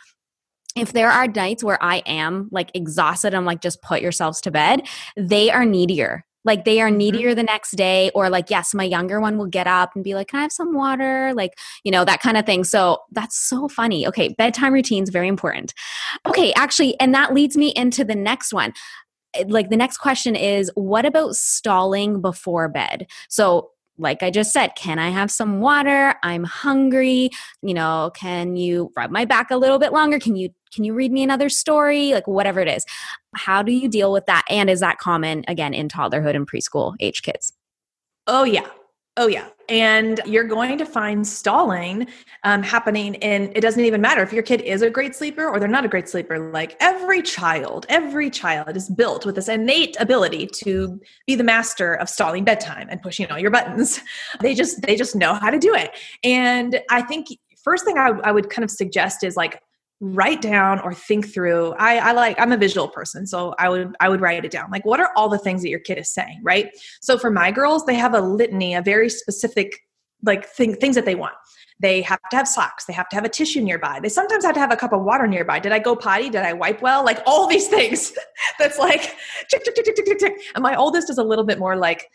if 0.77 0.93
there 0.93 1.11
are 1.11 1.27
nights 1.27 1.65
where 1.65 1.83
I 1.83 1.99
am 2.07 2.49
like 2.53 2.71
exhausted, 2.75 3.35
I'm 3.35 3.45
like, 3.45 3.61
just 3.61 3.83
put 3.83 4.03
yourselves 4.03 4.41
to 4.43 4.51
bed, 4.51 4.83
they 5.17 5.51
are 5.51 5.65
needier. 5.65 6.23
Like 6.45 6.65
they 6.65 6.81
are 6.81 6.89
mm-hmm. 6.89 6.99
needier 6.99 7.35
the 7.35 7.43
next 7.43 7.73
day, 7.73 8.11
or 8.15 8.31
like, 8.31 8.51
yes, 8.51 8.73
my 8.73 8.85
younger 8.85 9.21
one 9.21 9.37
will 9.37 9.47
get 9.47 9.67
up 9.67 9.91
and 9.95 10.05
be 10.05 10.15
like, 10.15 10.29
Can 10.29 10.39
I 10.39 10.43
have 10.43 10.53
some 10.53 10.75
water? 10.75 11.33
Like, 11.35 11.59
you 11.83 11.91
know, 11.91 12.05
that 12.05 12.21
kind 12.21 12.37
of 12.37 12.47
thing. 12.47 12.63
So 12.63 13.01
that's 13.11 13.37
so 13.37 13.69
funny. 13.69 14.07
Okay, 14.07 14.35
bedtime 14.39 14.73
routines, 14.73 15.11
very 15.11 15.27
important. 15.27 15.75
Okay, 16.25 16.53
actually, 16.55 16.99
and 17.01 17.13
that 17.15 17.35
leads 17.35 17.57
me 17.57 17.73
into 17.75 18.05
the 18.05 18.15
next 18.15 18.55
one 18.55 18.73
like 19.49 19.69
the 19.69 19.77
next 19.77 19.99
question 19.99 20.35
is 20.35 20.71
what 20.77 21.05
about 21.05 21.35
stalling 21.35 22.23
before 22.23 22.71
bed 22.71 23.07
so 23.29 23.71
like 23.99 24.23
I 24.23 24.31
just 24.31 24.53
said, 24.53 24.73
can 24.77 24.99
I 24.99 25.11
have 25.11 25.31
some 25.31 25.61
water? 25.61 26.15
I'm 26.23 26.45
hungry. 26.45 27.31
You 27.63 27.75
know, 27.75 28.11
can 28.15 28.57
you 28.57 28.93
rub 28.97 29.11
my 29.11 29.25
back 29.25 29.51
a 29.51 29.57
little 29.57 29.79
bit 29.79 29.93
longer? 29.93 30.19
Can 30.19 30.37
you 30.37 30.51
can 30.73 30.85
you 30.85 30.95
read 30.95 31.13
me 31.13 31.23
another 31.23 31.49
story? 31.49 32.13
Like 32.13 32.27
whatever 32.27 32.61
it 32.61 32.69
is. 32.69 32.85
How 33.35 33.63
do 33.63 33.73
you 33.73 33.89
deal 33.89 34.13
with 34.13 34.27
that? 34.27 34.45
And 34.51 34.69
is 34.69 34.81
that 34.81 34.99
common 34.99 35.45
again 35.49 35.75
in 35.75 35.89
toddlerhood 35.89 36.37
and 36.37 36.49
preschool 36.49 36.95
age 37.01 37.23
kids? 37.23 37.53
Oh 38.27 38.45
yeah. 38.45 38.67
Oh, 39.19 39.29
yeah. 39.29 39.49
And 39.71 40.21
you're 40.27 40.45
going 40.45 40.77
to 40.77 40.85
find 40.85 41.27
stalling 41.27 42.07
um, 42.45 42.63
happening. 42.63 43.17
And 43.17 43.51
it 43.57 43.63
doesn't 43.63 43.83
even 43.83 44.03
matter 44.03 44.23
if 44.23 44.31
your 44.31 44.43
kid 44.43 44.61
is 44.61 44.83
a 44.83 44.91
great 44.91 45.17
sleeper 45.17 45.49
or 45.49 45.59
they're 45.59 45.69
not 45.69 45.87
a 45.87 45.89
great 45.89 46.09
sleeper. 46.09 46.51
Like 46.51 46.77
every 46.81 47.23
child, 47.23 47.87
every 47.89 48.29
child 48.29 48.77
is 48.77 48.91
built 48.91 49.25
with 49.25 49.35
this 49.35 49.49
innate 49.49 49.97
ability 49.99 50.49
to 50.59 51.01
be 51.27 51.35
the 51.35 51.45
master 51.45 51.95
of 51.95 52.11
stalling 52.11 52.45
bedtime 52.45 52.89
and 52.91 53.01
pushing 53.01 53.31
all 53.31 53.39
your 53.39 53.51
buttons. 53.51 54.01
They 54.41 54.55
just, 54.55 54.83
they 54.83 54.97
just 54.97 55.17
know 55.17 55.35
how 55.35 55.51
to 55.51 55.59
do 55.59 55.75
it. 55.75 55.93
And 56.23 56.81
I 56.91 57.01
think 57.03 57.29
first 57.65 57.85
thing 57.85 57.97
I, 57.97 58.11
I 58.23 58.33
would 58.33 58.51
kind 58.51 58.65
of 58.65 58.71
suggest 58.71 59.25
is 59.25 59.37
like 59.37 59.61
write 60.01 60.43
down 60.43 60.79
or 60.81 60.93
think 60.93 61.33
through. 61.33 61.73
I, 61.79 61.97
I 61.99 62.13
like 62.13 62.39
i'm 62.39 62.53
a 62.53 62.57
visual 62.57 62.89
person 62.89 63.27
so 63.27 63.55
i 63.59 63.69
would 63.69 63.97
i 64.01 64.09
would 64.09 64.21
write 64.21 64.45
it 64.45 64.51
down. 64.51 64.71
Like 64.71 64.85
what 64.85 65.01
are 65.01 65.11
all 65.17 65.29
the 65.29 65.39
things 65.39 65.63
that 65.63 65.71
your 65.71 65.81
kid 65.81 65.99
is 65.99 66.13
saying 66.13 66.41
right? 66.43 66.71
So 67.01 67.19
for 67.19 67.31
my 67.31 67.51
girls 67.51 67.87
they 67.87 67.95
have 67.95 68.15
a 68.15 68.21
litany 68.21 68.75
a 68.75 68.83
very 68.83 69.09
specific 69.09 69.81
like 70.23 70.47
thing, 70.47 70.75
things 70.75 70.97
that 70.97 71.05
they 71.05 71.15
want. 71.15 71.35
They 71.79 72.01
have 72.03 72.21
to 72.31 72.37
have 72.37 72.49
socks. 72.49 72.87
They 72.87 72.95
have 72.95 73.09
to 73.11 73.17
have 73.17 73.27
a 73.27 73.29
tissue 73.29 73.61
nearby. 73.61 74.01
They 74.01 74.09
sometimes 74.09 74.45
have 74.47 74.55
to 74.55 74.61
have 74.61 74.73
a 74.73 74.77
cup 74.77 74.95
of 74.95 75.03
water 75.03 75.27
nearby. 75.27 75.59
Did 75.59 75.73
i 75.73 75.79
go 75.79 75.95
potty? 75.95 76.31
Did 76.31 76.43
i 76.43 76.53
wipe 76.53 76.81
well? 76.81 77.05
Like 77.05 77.21
all 77.27 77.47
these 77.47 77.69
things 77.77 78.13
that's 78.59 78.79
like 78.79 79.15
tick 79.51 79.65
tick 79.65 79.75
tick 79.75 79.85
tick 79.85 80.05
tick 80.05 80.19
tick 80.19 80.35
and 80.55 80.63
my 80.63 80.77
oldest 80.77 81.11
is 81.11 81.19
a 81.19 81.25
little 81.25 81.45
bit 81.45 81.59
more 81.59 81.77
like 81.77 82.09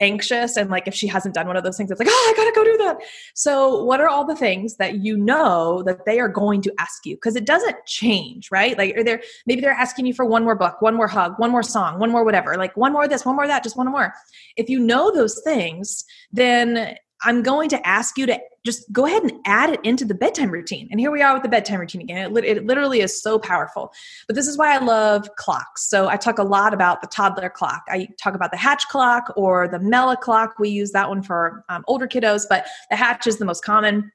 anxious 0.00 0.56
and 0.56 0.70
like 0.70 0.86
if 0.86 0.94
she 0.94 1.06
hasn't 1.06 1.34
done 1.34 1.46
one 1.46 1.56
of 1.56 1.64
those 1.64 1.76
things 1.76 1.90
it's 1.90 1.98
like 1.98 2.08
oh 2.10 2.26
i 2.30 2.36
gotta 2.36 2.52
go 2.54 2.64
do 2.64 2.76
that. 2.78 2.98
So 3.34 3.82
what 3.84 4.00
are 4.00 4.08
all 4.08 4.24
the 4.24 4.36
things 4.36 4.76
that 4.76 4.96
you 4.96 5.16
know 5.16 5.82
that 5.84 6.04
they 6.06 6.20
are 6.20 6.28
going 6.28 6.62
to 6.62 6.72
ask 6.78 7.04
you? 7.04 7.16
Because 7.16 7.36
it 7.36 7.44
doesn't 7.44 7.84
change 7.86 8.50
right? 8.50 8.76
Like 8.76 8.96
are 8.96 9.04
there 9.04 9.22
maybe 9.46 9.60
they're 9.60 9.70
asking 9.72 10.06
you 10.06 10.14
for 10.14 10.24
one 10.24 10.44
more 10.44 10.54
book 10.54 10.80
one 10.80 10.94
more 10.94 11.08
hug 11.08 11.34
one 11.38 11.50
more 11.50 11.62
song 11.62 11.98
one 11.98 12.10
more 12.10 12.24
whatever 12.24 12.56
like 12.56 12.76
one 12.76 12.92
more 12.92 13.08
this 13.08 13.24
one 13.24 13.36
more 13.36 13.46
that 13.46 13.62
just 13.62 13.76
one 13.76 13.90
more. 13.90 14.12
If 14.56 14.68
you 14.68 14.78
know 14.78 15.12
those 15.12 15.40
things 15.42 16.04
then 16.32 16.96
I'm 17.22 17.42
going 17.42 17.68
to 17.70 17.86
ask 17.86 18.16
you 18.16 18.26
to 18.26 18.38
just 18.64 18.90
go 18.92 19.06
ahead 19.06 19.22
and 19.22 19.32
add 19.44 19.70
it 19.70 19.80
into 19.82 20.04
the 20.04 20.14
bedtime 20.14 20.50
routine. 20.50 20.88
And 20.90 21.00
here 21.00 21.10
we 21.10 21.22
are 21.22 21.32
with 21.32 21.42
the 21.42 21.48
bedtime 21.48 21.80
routine 21.80 22.00
again. 22.00 22.36
It, 22.36 22.44
it, 22.44 22.66
literally 22.66 23.00
is 23.00 23.22
so 23.22 23.38
powerful. 23.38 23.92
But 24.26 24.36
this 24.36 24.46
is 24.46 24.58
why 24.58 24.74
I 24.74 24.78
love 24.78 25.28
clocks. 25.36 25.88
So 25.88 26.08
I 26.08 26.16
talk 26.16 26.38
a 26.38 26.42
lot 26.42 26.74
about 26.74 27.00
the 27.00 27.06
toddler 27.06 27.50
clock. 27.50 27.82
I 27.88 28.08
talk 28.22 28.34
about 28.34 28.50
the 28.50 28.56
hatch 28.56 28.86
clock 28.88 29.32
or 29.36 29.68
the 29.68 29.78
Mella 29.78 30.16
clock. 30.16 30.58
We 30.58 30.68
use 30.68 30.92
that 30.92 31.08
one 31.08 31.22
for 31.22 31.64
um, 31.68 31.84
older 31.88 32.06
kiddos, 32.06 32.44
but 32.48 32.66
the 32.90 32.96
hatch 32.96 33.26
is 33.26 33.38
the 33.38 33.44
most 33.44 33.64
common 33.64 34.12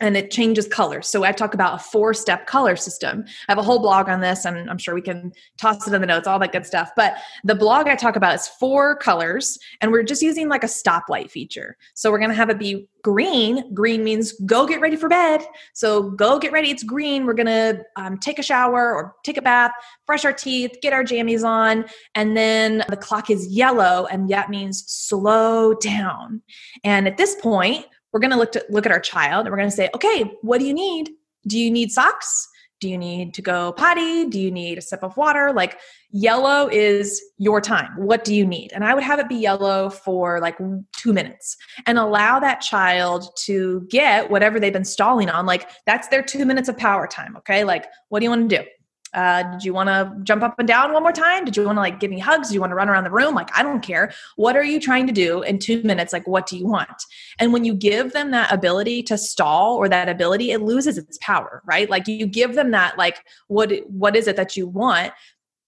and 0.00 0.16
it 0.16 0.30
changes 0.30 0.66
colors. 0.66 1.08
So 1.08 1.24
I 1.24 1.32
talk 1.32 1.54
about 1.54 1.74
a 1.74 1.78
four 1.78 2.14
step 2.14 2.46
color 2.46 2.76
system. 2.76 3.24
I 3.48 3.52
have 3.52 3.58
a 3.58 3.62
whole 3.62 3.78
blog 3.78 4.08
on 4.08 4.20
this, 4.20 4.44
and 4.44 4.70
I'm 4.70 4.78
sure 4.78 4.94
we 4.94 5.02
can 5.02 5.32
toss 5.58 5.86
it 5.86 5.94
in 5.94 6.00
the 6.00 6.06
notes, 6.06 6.26
all 6.26 6.38
that 6.38 6.52
good 6.52 6.66
stuff. 6.66 6.90
But 6.96 7.16
the 7.44 7.54
blog 7.54 7.86
I 7.86 7.96
talk 7.96 8.16
about 8.16 8.34
is 8.34 8.48
four 8.48 8.96
colors, 8.96 9.58
and 9.80 9.92
we're 9.92 10.02
just 10.02 10.22
using 10.22 10.48
like 10.48 10.64
a 10.64 10.68
stoplight 10.68 11.30
feature. 11.30 11.76
So 11.94 12.10
we're 12.10 12.18
going 12.18 12.30
to 12.30 12.36
have 12.36 12.50
it 12.50 12.58
be 12.58 12.88
green. 13.02 13.72
Green 13.74 14.04
means 14.04 14.32
go 14.46 14.66
get 14.66 14.80
ready 14.80 14.96
for 14.96 15.08
bed. 15.08 15.42
So 15.74 16.10
go 16.10 16.38
get 16.38 16.52
ready. 16.52 16.70
It's 16.70 16.82
green. 16.82 17.26
We're 17.26 17.34
going 17.34 17.46
to 17.46 17.82
um, 17.96 18.18
take 18.18 18.38
a 18.38 18.42
shower 18.42 18.94
or 18.94 19.14
take 19.24 19.36
a 19.36 19.42
bath, 19.42 19.72
brush 20.06 20.24
our 20.24 20.32
teeth, 20.32 20.76
get 20.82 20.92
our 20.92 21.04
jammies 21.04 21.44
on. 21.44 21.84
And 22.14 22.36
then 22.36 22.84
the 22.88 22.96
clock 22.96 23.30
is 23.30 23.46
yellow, 23.48 24.06
and 24.10 24.28
that 24.30 24.50
means 24.50 24.84
slow 24.86 25.74
down. 25.74 26.42
And 26.84 27.06
at 27.06 27.16
this 27.16 27.36
point, 27.36 27.86
we're 28.12 28.20
going 28.20 28.32
to 28.32 28.36
look 28.36 28.52
to 28.52 28.64
look 28.70 28.86
at 28.86 28.92
our 28.92 29.00
child 29.00 29.46
and 29.46 29.52
we're 29.52 29.58
going 29.58 29.70
to 29.70 29.76
say, 29.76 29.88
okay, 29.94 30.24
what 30.42 30.58
do 30.58 30.66
you 30.66 30.74
need? 30.74 31.10
Do 31.46 31.58
you 31.58 31.70
need 31.70 31.90
socks? 31.90 32.48
Do 32.80 32.88
you 32.88 32.96
need 32.96 33.34
to 33.34 33.42
go 33.42 33.72
potty? 33.72 34.24
Do 34.30 34.40
you 34.40 34.50
need 34.50 34.78
a 34.78 34.80
sip 34.80 35.02
of 35.02 35.14
water? 35.16 35.52
Like 35.52 35.78
yellow 36.12 36.68
is 36.72 37.20
your 37.36 37.60
time. 37.60 37.90
What 37.96 38.24
do 38.24 38.34
you 38.34 38.46
need? 38.46 38.72
And 38.72 38.84
I 38.84 38.94
would 38.94 39.02
have 39.02 39.18
it 39.18 39.28
be 39.28 39.36
yellow 39.36 39.90
for 39.90 40.40
like 40.40 40.56
two 40.96 41.12
minutes 41.12 41.58
and 41.86 41.98
allow 41.98 42.40
that 42.40 42.62
child 42.62 43.28
to 43.44 43.86
get 43.90 44.30
whatever 44.30 44.58
they've 44.58 44.72
been 44.72 44.84
stalling 44.84 45.28
on. 45.28 45.44
Like 45.44 45.68
that's 45.84 46.08
their 46.08 46.22
two 46.22 46.46
minutes 46.46 46.70
of 46.70 46.78
power 46.78 47.06
time. 47.06 47.36
Okay. 47.36 47.64
Like, 47.64 47.86
what 48.08 48.20
do 48.20 48.24
you 48.24 48.30
want 48.30 48.48
to 48.48 48.56
do? 48.56 48.64
Uh, 49.12 49.42
did 49.42 49.64
you 49.64 49.74
want 49.74 49.88
to 49.88 50.12
jump 50.22 50.42
up 50.42 50.58
and 50.58 50.68
down 50.68 50.92
one 50.92 51.02
more 51.02 51.12
time? 51.12 51.44
Did 51.44 51.56
you 51.56 51.64
want 51.64 51.76
to 51.76 51.80
like 51.80 52.00
give 52.00 52.10
me 52.10 52.18
hugs? 52.18 52.48
Do 52.48 52.54
you 52.54 52.60
want 52.60 52.70
to 52.70 52.74
run 52.74 52.88
around 52.88 53.04
the 53.04 53.10
room? 53.10 53.34
Like, 53.34 53.56
I 53.56 53.62
don't 53.62 53.80
care. 53.80 54.12
What 54.36 54.56
are 54.56 54.62
you 54.62 54.78
trying 54.80 55.06
to 55.06 55.12
do 55.12 55.42
in 55.42 55.58
two 55.58 55.82
minutes? 55.82 56.12
Like, 56.12 56.26
what 56.26 56.46
do 56.46 56.56
you 56.56 56.66
want? 56.66 57.02
And 57.38 57.52
when 57.52 57.64
you 57.64 57.74
give 57.74 58.12
them 58.12 58.30
that 58.30 58.52
ability 58.52 59.02
to 59.04 59.18
stall 59.18 59.76
or 59.76 59.88
that 59.88 60.08
ability, 60.08 60.52
it 60.52 60.62
loses 60.62 60.96
its 60.98 61.18
power, 61.20 61.62
right? 61.64 61.90
Like 61.90 62.06
you 62.06 62.26
give 62.26 62.54
them 62.54 62.70
that, 62.70 62.98
like, 62.98 63.24
what 63.48 63.72
what 63.88 64.14
is 64.14 64.28
it 64.28 64.36
that 64.36 64.56
you 64.56 64.66
want? 64.66 65.12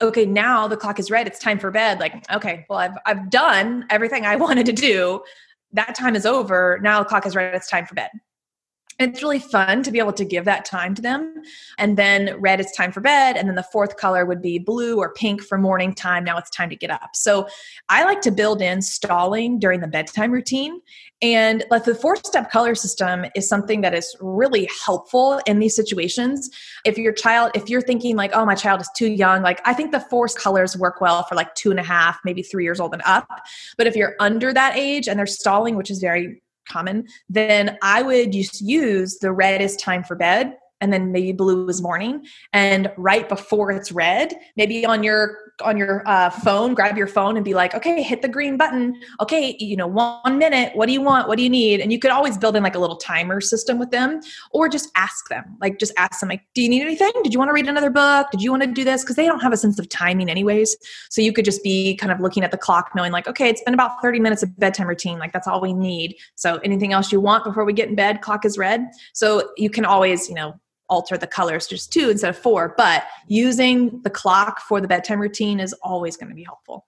Okay, 0.00 0.26
now 0.26 0.68
the 0.68 0.76
clock 0.76 0.98
is 0.98 1.10
red. 1.10 1.26
It's 1.26 1.38
time 1.38 1.58
for 1.58 1.70
bed. 1.70 2.00
Like, 2.00 2.24
okay, 2.32 2.66
well, 2.68 2.78
I've 2.78 2.96
I've 3.06 3.30
done 3.30 3.86
everything 3.90 4.24
I 4.26 4.36
wanted 4.46 4.66
to 4.66 4.72
do. 4.72 5.22
That 5.72 5.94
time 5.94 6.14
is 6.14 6.26
over. 6.26 6.78
Now 6.82 7.00
the 7.00 7.08
clock 7.08 7.26
is 7.26 7.34
red. 7.34 7.54
It's 7.54 7.70
time 7.70 7.86
for 7.86 7.94
bed 7.94 8.10
it's 9.02 9.22
really 9.22 9.38
fun 9.38 9.82
to 9.82 9.90
be 9.90 9.98
able 9.98 10.12
to 10.14 10.24
give 10.24 10.44
that 10.44 10.64
time 10.64 10.94
to 10.94 11.02
them. 11.02 11.34
And 11.78 11.96
then 11.96 12.36
red 12.38 12.60
is 12.60 12.70
time 12.72 12.92
for 12.92 13.00
bed. 13.00 13.36
And 13.36 13.48
then 13.48 13.54
the 13.54 13.62
fourth 13.62 13.96
color 13.96 14.24
would 14.24 14.42
be 14.42 14.58
blue 14.58 14.98
or 14.98 15.12
pink 15.14 15.42
for 15.42 15.58
morning 15.58 15.94
time. 15.94 16.24
Now 16.24 16.38
it's 16.38 16.50
time 16.50 16.70
to 16.70 16.76
get 16.76 16.90
up. 16.90 17.10
So 17.14 17.46
I 17.88 18.04
like 18.04 18.20
to 18.22 18.30
build 18.30 18.62
in 18.62 18.82
stalling 18.82 19.58
during 19.58 19.80
the 19.80 19.86
bedtime 19.86 20.30
routine. 20.30 20.80
And 21.22 21.64
like 21.70 21.84
the 21.84 21.94
four 21.94 22.16
step 22.16 22.50
color 22.50 22.74
system 22.74 23.24
is 23.36 23.48
something 23.48 23.80
that 23.82 23.94
is 23.94 24.16
really 24.20 24.68
helpful 24.84 25.40
in 25.46 25.60
these 25.60 25.76
situations. 25.76 26.50
If 26.84 26.98
your 26.98 27.12
child, 27.12 27.52
if 27.54 27.68
you're 27.68 27.80
thinking 27.80 28.16
like, 28.16 28.32
oh, 28.34 28.44
my 28.44 28.56
child 28.56 28.80
is 28.80 28.90
too 28.96 29.08
young, 29.08 29.42
like 29.42 29.60
I 29.64 29.72
think 29.72 29.92
the 29.92 30.00
four 30.00 30.26
colors 30.28 30.76
work 30.76 31.00
well 31.00 31.22
for 31.24 31.36
like 31.36 31.54
two 31.54 31.70
and 31.70 31.78
a 31.78 31.84
half, 31.84 32.18
maybe 32.24 32.42
three 32.42 32.64
years 32.64 32.80
old 32.80 32.92
and 32.92 33.02
up. 33.06 33.28
But 33.76 33.86
if 33.86 33.94
you're 33.94 34.16
under 34.18 34.52
that 34.52 34.76
age 34.76 35.08
and 35.08 35.18
they're 35.18 35.26
stalling, 35.26 35.76
which 35.76 35.90
is 35.90 36.00
very 36.00 36.42
common, 36.68 37.06
then 37.28 37.78
I 37.82 38.02
would 38.02 38.32
just 38.32 38.60
use 38.60 39.18
the 39.18 39.32
red 39.32 39.60
is 39.60 39.76
time 39.76 40.04
for 40.04 40.16
bed 40.16 40.56
and 40.82 40.92
then 40.92 41.12
maybe 41.12 41.32
blue 41.32 41.66
is 41.68 41.80
morning. 41.80 42.26
And 42.52 42.92
right 42.98 43.28
before 43.28 43.70
it's 43.70 43.90
red 43.92 44.34
maybe 44.56 44.84
on 44.84 45.02
your 45.02 45.38
on 45.62 45.76
your 45.76 46.02
uh, 46.06 46.28
phone 46.30 46.74
grab 46.74 46.96
your 46.98 47.06
phone 47.06 47.36
and 47.36 47.44
be 47.44 47.54
like 47.54 47.74
okay 47.74 48.02
hit 48.02 48.20
the 48.20 48.28
green 48.28 48.56
button. 48.56 49.00
Okay 49.20 49.56
you 49.58 49.76
know 49.76 49.86
one 49.86 50.38
minute. 50.38 50.74
What 50.76 50.86
do 50.86 50.92
you 50.92 51.00
want? 51.00 51.28
What 51.28 51.38
do 51.38 51.44
you 51.44 51.50
need? 51.50 51.80
And 51.80 51.92
you 51.92 51.98
could 51.98 52.10
always 52.10 52.36
build 52.36 52.56
in 52.56 52.62
like 52.62 52.74
a 52.74 52.78
little 52.78 52.96
timer 52.96 53.40
system 53.40 53.78
with 53.78 53.90
them 53.90 54.20
or 54.50 54.68
just 54.68 54.90
ask 54.96 55.28
them 55.28 55.56
like 55.60 55.78
just 55.78 55.92
ask 55.96 56.20
them 56.20 56.28
like 56.28 56.42
do 56.54 56.62
you 56.62 56.68
need 56.68 56.82
anything? 56.82 57.12
Did 57.22 57.32
you 57.32 57.38
want 57.38 57.48
to 57.48 57.52
read 57.52 57.68
another 57.68 57.90
book? 57.90 58.30
Did 58.32 58.42
you 58.42 58.50
want 58.50 58.64
to 58.64 58.70
do 58.70 58.84
this? 58.84 59.02
Because 59.02 59.16
they 59.16 59.26
don't 59.26 59.40
have 59.40 59.52
a 59.52 59.56
sense 59.56 59.78
of 59.78 59.88
timing 59.88 60.28
anyways. 60.28 60.76
So 61.10 61.22
you 61.22 61.32
could 61.32 61.44
just 61.44 61.62
be 61.62 61.96
kind 61.96 62.12
of 62.12 62.20
looking 62.20 62.42
at 62.42 62.50
the 62.50 62.58
clock 62.58 62.90
knowing 62.96 63.12
like 63.12 63.28
okay 63.28 63.48
it's 63.48 63.62
been 63.62 63.74
about 63.74 64.02
30 64.02 64.18
minutes 64.18 64.42
of 64.42 64.58
bedtime 64.58 64.88
routine. 64.88 65.18
Like 65.18 65.32
that's 65.32 65.46
all 65.46 65.60
we 65.60 65.72
need. 65.72 66.16
So 66.34 66.56
anything 66.64 66.92
else 66.92 67.12
you 67.12 67.20
want 67.20 67.44
before 67.44 67.64
we 67.64 67.72
get 67.72 67.88
in 67.88 67.94
bed? 67.94 68.20
Clock 68.20 68.44
is 68.44 68.58
red. 68.58 68.86
So 69.12 69.50
you 69.56 69.70
can 69.70 69.84
always 69.84 70.28
you 70.28 70.34
know 70.34 70.54
alter 70.92 71.16
the 71.16 71.26
colors 71.26 71.66
just 71.66 71.90
two 71.90 72.10
instead 72.10 72.28
of 72.28 72.36
four. 72.36 72.74
But 72.76 73.04
using 73.26 74.02
the 74.02 74.10
clock 74.10 74.60
for 74.60 74.78
the 74.78 74.86
bedtime 74.86 75.20
routine 75.20 75.58
is 75.58 75.72
always 75.82 76.18
going 76.18 76.28
to 76.28 76.34
be 76.34 76.44
helpful. 76.44 76.86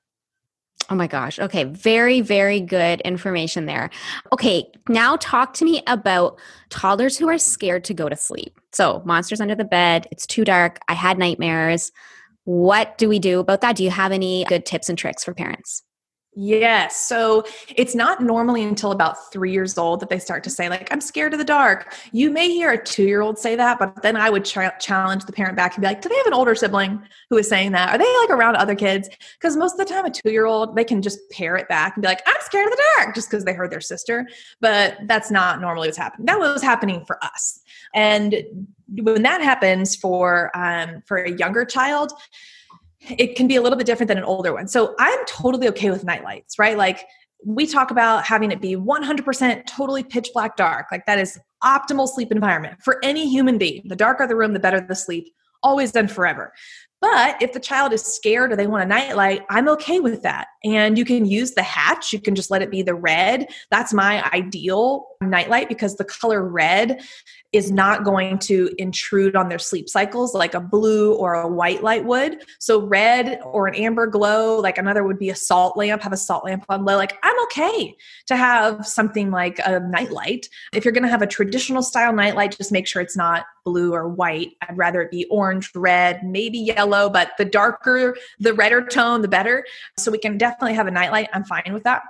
Oh 0.91 0.95
my 0.95 1.07
gosh. 1.07 1.39
Okay. 1.39 1.65
Very, 1.65 2.21
very 2.21 2.61
good 2.61 3.01
information 3.01 3.65
there. 3.65 3.89
Okay. 4.33 4.71
Now 4.91 5.17
talk 5.17 5.55
to 5.55 5.65
me 5.65 5.83
about 5.87 6.39
toddlers 6.69 7.17
who 7.17 7.27
are 7.31 7.39
scared 7.39 7.85
to 7.85 7.95
go 7.95 8.11
to 8.11 8.17
sleep. 8.17 8.61
So, 8.73 9.01
monsters 9.07 9.41
under 9.41 9.55
the 9.55 9.65
bed, 9.65 10.07
it's 10.11 10.27
too 10.27 10.45
dark, 10.45 10.81
I 10.89 10.95
had 10.95 11.17
nightmares. 11.17 11.91
What 12.45 12.99
do 12.99 13.09
we 13.09 13.19
do 13.19 13.41
about 13.41 13.63
that? 13.63 13.77
Do 13.77 13.85
you 13.85 13.91
have 13.91 14.13
any 14.13 14.45
good 14.45 14.67
tips 14.67 14.91
and 14.91 14.99
tricks 14.99 15.25
for 15.25 15.33
parents? 15.33 15.83
Yes. 16.37 17.07
So 17.07 17.45
it's 17.77 17.95
not 17.95 18.21
normally 18.21 18.65
until 18.65 18.91
about 18.91 19.31
three 19.33 19.53
years 19.53 19.79
old 19.79 20.01
that 20.01 20.09
they 20.09 20.19
start 20.19 20.43
to 20.45 20.51
say, 20.51 20.69
like, 20.69 20.93
I'm 20.93 21.01
scared 21.01 21.33
of 21.33 21.39
the 21.39 21.45
dark. 21.45 21.95
You 22.11 22.29
may 22.31 22.49
hear 22.49 22.73
a 22.73 22.83
two 22.83 23.05
year 23.05 23.21
old 23.21 23.39
say 23.39 23.55
that, 23.55 23.79
but 23.79 24.03
then 24.03 24.17
I 24.17 24.31
would 24.31 24.45
ch- 24.45 24.59
challenge 24.81 25.27
the 25.27 25.33
parent 25.33 25.57
back 25.57 25.75
and 25.75 25.83
be 25.83 25.87
like, 25.87 26.03
Do 26.03 26.09
they 26.09 26.17
have 26.17 26.27
an 26.27 26.35
older 26.35 26.57
sibling 26.57 27.01
who 27.31 27.37
is 27.37 27.49
saying 27.49 27.71
that? 27.73 27.91
Are 27.91 27.99
they 27.99 28.19
like 28.23 28.31
around 28.31 28.57
other 28.57 28.75
kids? 28.75 29.09
Because 29.39 29.57
most 29.57 29.79
of 29.79 29.87
the 29.87 29.93
time, 29.93 30.07
a 30.07 30.11
two 30.11 30.33
year 30.33 30.47
old, 30.47 30.75
they 30.75 30.85
can 30.85 31.03
just 31.03 31.19
pair 31.31 31.57
it 31.57 31.69
back 31.69 31.95
and 31.95 32.03
be 32.03 32.09
like, 32.09 32.23
I'm 32.27 32.35
scared 32.41 32.67
of 32.67 32.73
the 32.73 32.83
dark 32.97 33.15
just 33.15 33.31
because 33.31 33.45
they 33.45 33.55
heard 33.55 33.71
their 33.71 33.81
sister. 33.81 34.27
But 34.61 34.97
that's 35.07 35.31
not 35.31 35.61
normally 35.61 35.87
what's 35.87 35.99
happening. 35.99 36.27
That 36.27 36.41
was 36.41 36.63
happening 36.63 37.05
for 37.05 37.23
us. 37.23 37.61
And 37.95 38.43
when 38.89 39.23
that 39.23 39.41
happens 39.41 39.95
for 39.95 40.51
um, 40.57 41.01
for 41.07 41.19
a 41.19 41.31
younger 41.31 41.65
child, 41.65 42.13
it 43.11 43.37
can 43.37 43.47
be 43.47 43.57
a 43.57 43.63
little 43.63 43.79
bit 43.79 43.87
different 43.87 44.09
than 44.09 44.19
an 44.19 44.25
older 44.25 44.53
one. 44.53 44.69
So 44.69 44.95
I'm 44.99 45.25
totally 45.27 45.69
okay 45.69 45.91
with 45.91 46.05
night 46.05 46.25
lights, 46.25 46.59
right? 46.59 46.77
Like 46.77 47.05
we 47.45 47.67
talk 47.67 47.91
about 47.91 48.25
having 48.25 48.51
it 48.51 48.61
be 48.61 48.75
100% 48.77 49.67
totally 49.67 50.03
pitch 50.03 50.31
black 50.33 50.57
dark. 50.57 50.87
Like 50.91 51.07
that 51.07 51.19
is 51.19 51.39
optimal 51.63 52.09
sleep 52.09 52.33
environment 52.33 52.83
for 52.83 52.99
any 53.03 53.29
human 53.29 53.59
being. 53.59 53.83
The 53.87 53.97
darker 53.97 54.27
the 54.27 54.37
room, 54.37 54.53
the 54.53 54.61
better 54.61 54.81
the 54.81 54.95
sleep 54.95 55.33
always 55.63 55.93
done 55.93 56.09
forever. 56.09 56.53
But 57.01 57.43
if 57.43 57.53
the 57.53 57.61
child 57.61 57.93
is 57.93 58.03
scared 58.03 58.51
or 58.51 58.57
they 58.57 58.67
want 58.67 58.85
a 58.85 58.87
nightlight, 58.87 59.43
I'm 59.51 59.69
okay 59.69 60.01
with 60.01 60.23
that. 60.23 60.49
And 60.65 60.97
you 60.97 61.05
can 61.05 61.27
use 61.27 61.53
the 61.53 61.63
hatch. 61.63 62.13
You 62.13 62.21
can 62.21 62.35
just 62.35 62.51
let 62.51 62.63
it 62.63 62.71
be 62.71 62.83
the 62.83 62.95
red. 62.95 63.47
That's 63.71 63.93
my 63.93 64.25
ideal 64.33 65.07
nightlight 65.21 65.69
because 65.69 65.97
the 65.97 66.05
color 66.05 66.43
red 66.43 67.03
is 67.53 67.71
not 67.71 68.05
going 68.05 68.37
to 68.37 68.69
intrude 68.79 69.37
on 69.37 69.49
their 69.49 69.61
sleep 69.61 69.89
cycles 69.89 70.35
like 70.35 70.55
a 70.55 70.61
blue 70.61 71.15
or 71.15 71.35
a 71.35 71.47
white 71.47 71.85
light 71.85 72.05
would. 72.05 72.43
So 72.59 72.85
red 72.85 73.41
or 73.45 73.69
an 73.69 73.77
amber 73.77 74.09
glow, 74.09 74.59
like 74.59 74.77
another 74.77 75.05
would 75.05 75.19
be 75.19 75.31
a 75.31 75.37
salt 75.37 75.77
lamp, 75.77 76.03
have 76.03 76.13
a 76.13 76.17
salt 76.17 76.45
lamp 76.45 76.65
on 76.69 76.85
low. 76.85 76.97
Like 76.97 77.17
I'm 77.23 77.41
okay 77.45 77.97
to 78.27 78.37
have 78.37 78.87
something 78.87 79.31
like 79.31 79.61
a 79.65 79.79
nightlight. 79.79 80.49
If 80.73 80.85
you're 80.85 80.93
going 80.93 81.05
to 81.05 81.11
have 81.11 81.23
a 81.23 81.29
traditional 81.29 81.83
style 81.83 82.13
nightlight, 82.13 82.57
just 82.57 82.73
make 82.73 82.89
sure 82.89 83.01
it's 83.01 83.17
not 83.17 83.45
blue 83.65 83.93
or 83.95 84.09
white. 84.09 84.53
I'd 84.69 84.77
rather 84.77 85.01
it 85.03 85.11
be 85.11 85.27
orange, 85.31 85.71
red, 85.75 86.23
maybe 86.25 86.59
yellow, 86.59 86.94
but 87.13 87.33
the 87.39 87.45
darker, 87.45 88.17
the 88.39 88.55
redder 88.55 88.85
tone, 88.87 89.23
the 89.23 89.29
better. 89.29 89.65
So 89.99 90.11
we 90.11 90.19
can 90.19 90.39
definitely 90.39 90.75
have 90.75 90.87
a 90.87 90.91
nightlight. 90.91 91.29
I'm 91.33 91.45
fine 91.45 91.73
with 91.73 91.85
that 91.85 92.03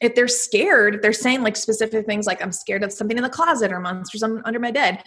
if 0.00 0.14
they're 0.14 0.28
scared, 0.28 1.00
they're 1.02 1.12
saying 1.12 1.42
like 1.42 1.56
specific 1.56 2.06
things 2.06 2.26
like, 2.26 2.42
I'm 2.42 2.52
scared 2.52 2.82
of 2.82 2.92
something 2.92 3.16
in 3.16 3.22
the 3.22 3.30
closet 3.30 3.72
or 3.72 3.80
monsters 3.80 4.22
under 4.22 4.58
my 4.58 4.70
bed. 4.70 5.02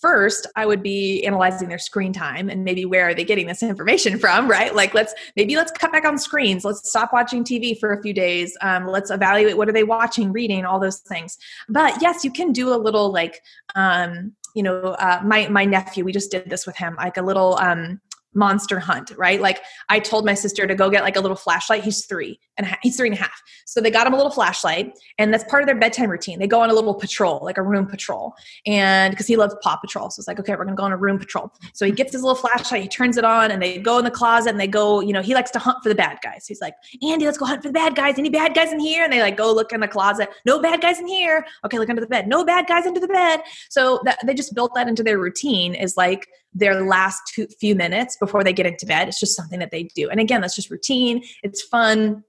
First, 0.00 0.46
I 0.56 0.64
would 0.64 0.82
be 0.82 1.26
analyzing 1.26 1.68
their 1.68 1.78
screen 1.78 2.14
time 2.14 2.48
and 2.48 2.64
maybe 2.64 2.86
where 2.86 3.08
are 3.08 3.14
they 3.14 3.24
getting 3.24 3.46
this 3.46 3.62
information 3.62 4.18
from, 4.20 4.48
right? 4.48 4.74
Like, 4.74 4.94
let's 4.94 5.14
maybe 5.36 5.56
let's 5.56 5.72
cut 5.72 5.92
back 5.92 6.06
on 6.06 6.16
screens. 6.16 6.64
Let's 6.64 6.88
stop 6.88 7.12
watching 7.12 7.44
TV 7.44 7.78
for 7.78 7.92
a 7.92 8.02
few 8.02 8.14
days. 8.14 8.56
Um, 8.62 8.86
let's 8.86 9.10
evaluate 9.10 9.58
what 9.58 9.68
are 9.68 9.72
they 9.72 9.84
watching, 9.84 10.32
reading, 10.32 10.64
all 10.64 10.80
those 10.80 11.00
things. 11.00 11.36
But 11.68 12.00
yes, 12.00 12.24
you 12.24 12.32
can 12.32 12.52
do 12.52 12.72
a 12.72 12.78
little 12.78 13.12
like, 13.12 13.42
um, 13.74 14.32
you 14.54 14.62
know, 14.62 14.96
uh, 14.98 15.20
my 15.22 15.48
my 15.48 15.66
nephew. 15.66 16.04
We 16.04 16.12
just 16.12 16.30
did 16.30 16.48
this 16.48 16.66
with 16.66 16.76
him, 16.76 16.96
like 16.96 17.18
a 17.18 17.22
little. 17.22 17.58
Um, 17.58 18.00
monster 18.34 18.78
hunt, 18.78 19.10
right? 19.16 19.40
Like 19.40 19.60
I 19.88 19.98
told 19.98 20.24
my 20.24 20.34
sister 20.34 20.66
to 20.66 20.74
go 20.74 20.88
get 20.90 21.02
like 21.02 21.16
a 21.16 21.20
little 21.20 21.36
flashlight. 21.36 21.82
He's 21.82 22.06
three 22.06 22.38
and 22.56 22.76
he's 22.82 22.96
three 22.96 23.08
and 23.08 23.16
a 23.16 23.20
half. 23.20 23.40
So 23.66 23.80
they 23.80 23.90
got 23.90 24.06
him 24.06 24.12
a 24.12 24.16
little 24.16 24.30
flashlight 24.30 24.92
and 25.18 25.32
that's 25.32 25.44
part 25.44 25.62
of 25.62 25.66
their 25.66 25.76
bedtime 25.76 26.10
routine. 26.10 26.38
They 26.38 26.46
go 26.46 26.60
on 26.60 26.70
a 26.70 26.74
little 26.74 26.94
patrol, 26.94 27.40
like 27.42 27.58
a 27.58 27.62
room 27.62 27.86
patrol. 27.86 28.34
And 28.66 29.10
because 29.10 29.26
he 29.26 29.36
loves 29.36 29.54
Paw 29.62 29.76
Patrol. 29.76 30.10
So 30.10 30.20
it's 30.20 30.28
like, 30.28 30.38
okay, 30.38 30.54
we're 30.54 30.64
to 30.64 30.74
go 30.74 30.84
on 30.84 30.92
a 30.92 30.96
room 30.96 31.18
patrol. 31.18 31.52
So 31.74 31.84
he 31.84 31.92
gets 31.92 32.12
his 32.12 32.22
little 32.22 32.36
flashlight, 32.36 32.82
he 32.82 32.88
turns 32.88 33.16
it 33.16 33.24
on 33.24 33.50
and 33.50 33.60
they 33.60 33.78
go 33.78 33.98
in 33.98 34.04
the 34.04 34.10
closet 34.10 34.50
and 34.50 34.60
they 34.60 34.68
go, 34.68 35.00
you 35.00 35.12
know, 35.12 35.22
he 35.22 35.34
likes 35.34 35.50
to 35.52 35.58
hunt 35.58 35.78
for 35.82 35.88
the 35.88 35.94
bad 35.94 36.18
guys. 36.22 36.46
He's 36.46 36.60
like, 36.60 36.74
Andy, 37.02 37.24
let's 37.24 37.38
go 37.38 37.46
hunt 37.46 37.62
for 37.62 37.68
the 37.68 37.74
bad 37.74 37.96
guys. 37.96 38.18
Any 38.18 38.30
bad 38.30 38.54
guys 38.54 38.72
in 38.72 38.78
here? 38.78 39.04
And 39.04 39.12
they 39.12 39.20
like 39.20 39.36
go 39.36 39.52
look 39.52 39.72
in 39.72 39.80
the 39.80 39.88
closet. 39.88 40.28
No 40.46 40.60
bad 40.60 40.80
guys 40.80 41.00
in 41.00 41.06
here. 41.06 41.44
Okay, 41.64 41.78
look 41.78 41.88
under 41.88 42.00
the 42.00 42.06
bed. 42.06 42.28
No 42.28 42.44
bad 42.44 42.66
guys 42.66 42.86
under 42.86 43.00
the 43.00 43.08
bed. 43.08 43.40
So 43.68 44.00
that, 44.04 44.18
they 44.24 44.34
just 44.34 44.54
built 44.54 44.74
that 44.74 44.88
into 44.88 45.02
their 45.02 45.18
routine 45.18 45.74
is 45.74 45.96
like, 45.96 46.28
their 46.52 46.84
last 46.84 47.22
two, 47.32 47.46
few 47.58 47.74
minutes 47.74 48.16
before 48.16 48.42
they 48.44 48.52
get 48.52 48.66
into 48.66 48.86
bed. 48.86 49.08
It's 49.08 49.20
just 49.20 49.36
something 49.36 49.58
that 49.60 49.70
they 49.70 49.84
do. 49.84 50.08
And 50.08 50.20
again, 50.20 50.40
that's 50.40 50.56
just 50.56 50.70
routine. 50.70 51.22
It's 51.42 51.62
fun. 51.62 52.24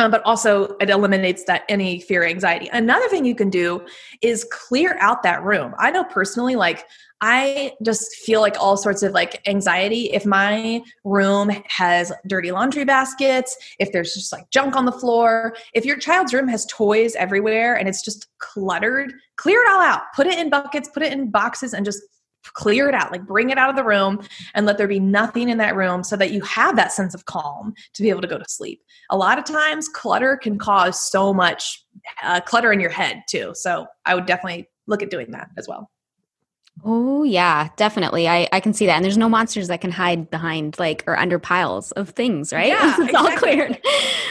Um, 0.00 0.12
but 0.12 0.22
also 0.24 0.76
it 0.80 0.90
eliminates 0.90 1.42
that 1.46 1.64
any 1.68 1.98
fear 1.98 2.24
anxiety 2.24 2.70
another 2.72 3.08
thing 3.08 3.24
you 3.24 3.34
can 3.34 3.50
do 3.50 3.84
is 4.22 4.46
clear 4.52 4.96
out 5.00 5.24
that 5.24 5.42
room 5.42 5.74
i 5.76 5.90
know 5.90 6.04
personally 6.04 6.54
like 6.54 6.86
i 7.20 7.72
just 7.82 8.14
feel 8.14 8.40
like 8.40 8.54
all 8.60 8.76
sorts 8.76 9.02
of 9.02 9.10
like 9.10 9.42
anxiety 9.48 10.04
if 10.12 10.24
my 10.24 10.80
room 11.02 11.50
has 11.66 12.12
dirty 12.28 12.52
laundry 12.52 12.84
baskets 12.84 13.56
if 13.80 13.90
there's 13.90 14.14
just 14.14 14.30
like 14.30 14.48
junk 14.50 14.76
on 14.76 14.84
the 14.84 14.92
floor 14.92 15.56
if 15.74 15.84
your 15.84 15.98
child's 15.98 16.32
room 16.32 16.46
has 16.46 16.64
toys 16.66 17.16
everywhere 17.16 17.74
and 17.74 17.88
it's 17.88 18.04
just 18.04 18.28
cluttered 18.38 19.12
clear 19.34 19.60
it 19.62 19.68
all 19.68 19.80
out 19.80 20.02
put 20.14 20.28
it 20.28 20.38
in 20.38 20.48
buckets 20.48 20.88
put 20.94 21.02
it 21.02 21.12
in 21.12 21.28
boxes 21.28 21.74
and 21.74 21.84
just 21.84 22.04
clear 22.54 22.88
it 22.88 22.94
out 22.94 23.12
like 23.12 23.26
bring 23.26 23.50
it 23.50 23.58
out 23.58 23.70
of 23.70 23.76
the 23.76 23.84
room 23.84 24.20
and 24.54 24.64
let 24.66 24.78
there 24.78 24.88
be 24.88 25.00
nothing 25.00 25.48
in 25.48 25.58
that 25.58 25.76
room 25.76 26.02
so 26.02 26.16
that 26.16 26.30
you 26.30 26.40
have 26.42 26.76
that 26.76 26.92
sense 26.92 27.14
of 27.14 27.24
calm 27.24 27.74
to 27.92 28.02
be 28.02 28.10
able 28.10 28.20
to 28.20 28.28
go 28.28 28.38
to 28.38 28.44
sleep 28.48 28.80
a 29.10 29.16
lot 29.16 29.38
of 29.38 29.44
times 29.44 29.88
clutter 29.88 30.36
can 30.36 30.58
cause 30.58 31.10
so 31.10 31.34
much 31.34 31.84
uh, 32.22 32.40
clutter 32.40 32.72
in 32.72 32.80
your 32.80 32.90
head 32.90 33.22
too 33.28 33.52
so 33.54 33.86
i 34.06 34.14
would 34.14 34.26
definitely 34.26 34.68
look 34.86 35.02
at 35.02 35.10
doing 35.10 35.30
that 35.30 35.48
as 35.56 35.68
well 35.68 35.90
Oh 36.84 37.24
yeah, 37.24 37.68
definitely. 37.76 38.28
I, 38.28 38.48
I 38.52 38.60
can 38.60 38.72
see 38.72 38.86
that. 38.86 38.94
And 38.94 39.04
there's 39.04 39.18
no 39.18 39.28
monsters 39.28 39.68
that 39.68 39.80
can 39.80 39.90
hide 39.90 40.30
behind 40.30 40.78
like 40.78 41.02
or 41.06 41.18
under 41.18 41.38
piles 41.38 41.92
of 41.92 42.10
things, 42.10 42.52
right? 42.52 42.68
Yeah, 42.68 42.90
it's 42.98 43.10
exactly. 43.10 43.30
all 43.32 43.36
cleared. 43.36 43.80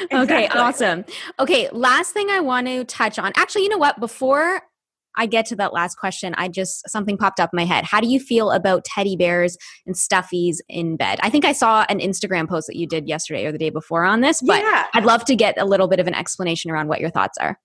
Exactly. 0.09 0.19
Okay, 0.19 0.47
awesome. 0.47 1.05
Okay, 1.39 1.69
last 1.71 2.13
thing 2.13 2.29
I 2.29 2.39
want 2.39 2.67
to 2.67 2.85
touch 2.85 3.19
on. 3.19 3.33
Actually, 3.35 3.63
you 3.63 3.69
know 3.69 3.77
what? 3.77 3.99
Before 3.99 4.61
I 5.17 5.25
get 5.25 5.45
to 5.47 5.55
that 5.57 5.73
last 5.73 5.95
question, 5.95 6.33
I 6.37 6.47
just 6.47 6.89
something 6.89 7.17
popped 7.17 7.39
up 7.39 7.49
in 7.51 7.57
my 7.57 7.65
head. 7.65 7.83
How 7.83 7.99
do 7.99 8.07
you 8.07 8.19
feel 8.19 8.51
about 8.51 8.85
teddy 8.85 9.15
bears 9.15 9.57
and 9.85 9.95
stuffies 9.95 10.57
in 10.69 10.95
bed? 10.95 11.19
I 11.21 11.29
think 11.29 11.43
I 11.43 11.51
saw 11.51 11.85
an 11.89 11.99
Instagram 11.99 12.47
post 12.47 12.67
that 12.67 12.77
you 12.77 12.87
did 12.87 13.07
yesterday 13.07 13.45
or 13.45 13.51
the 13.51 13.57
day 13.57 13.69
before 13.71 14.05
on 14.05 14.21
this, 14.21 14.41
but 14.41 14.61
Yeah. 14.61 14.85
I'd 14.93 15.05
love 15.05 15.25
to 15.25 15.35
get 15.35 15.59
a 15.59 15.65
little 15.65 15.87
bit 15.87 15.99
of 15.99 16.07
an 16.07 16.13
explanation 16.13 16.71
around 16.71 16.87
what 16.87 17.01
your 17.01 17.09
thoughts 17.09 17.37
are. 17.39 17.59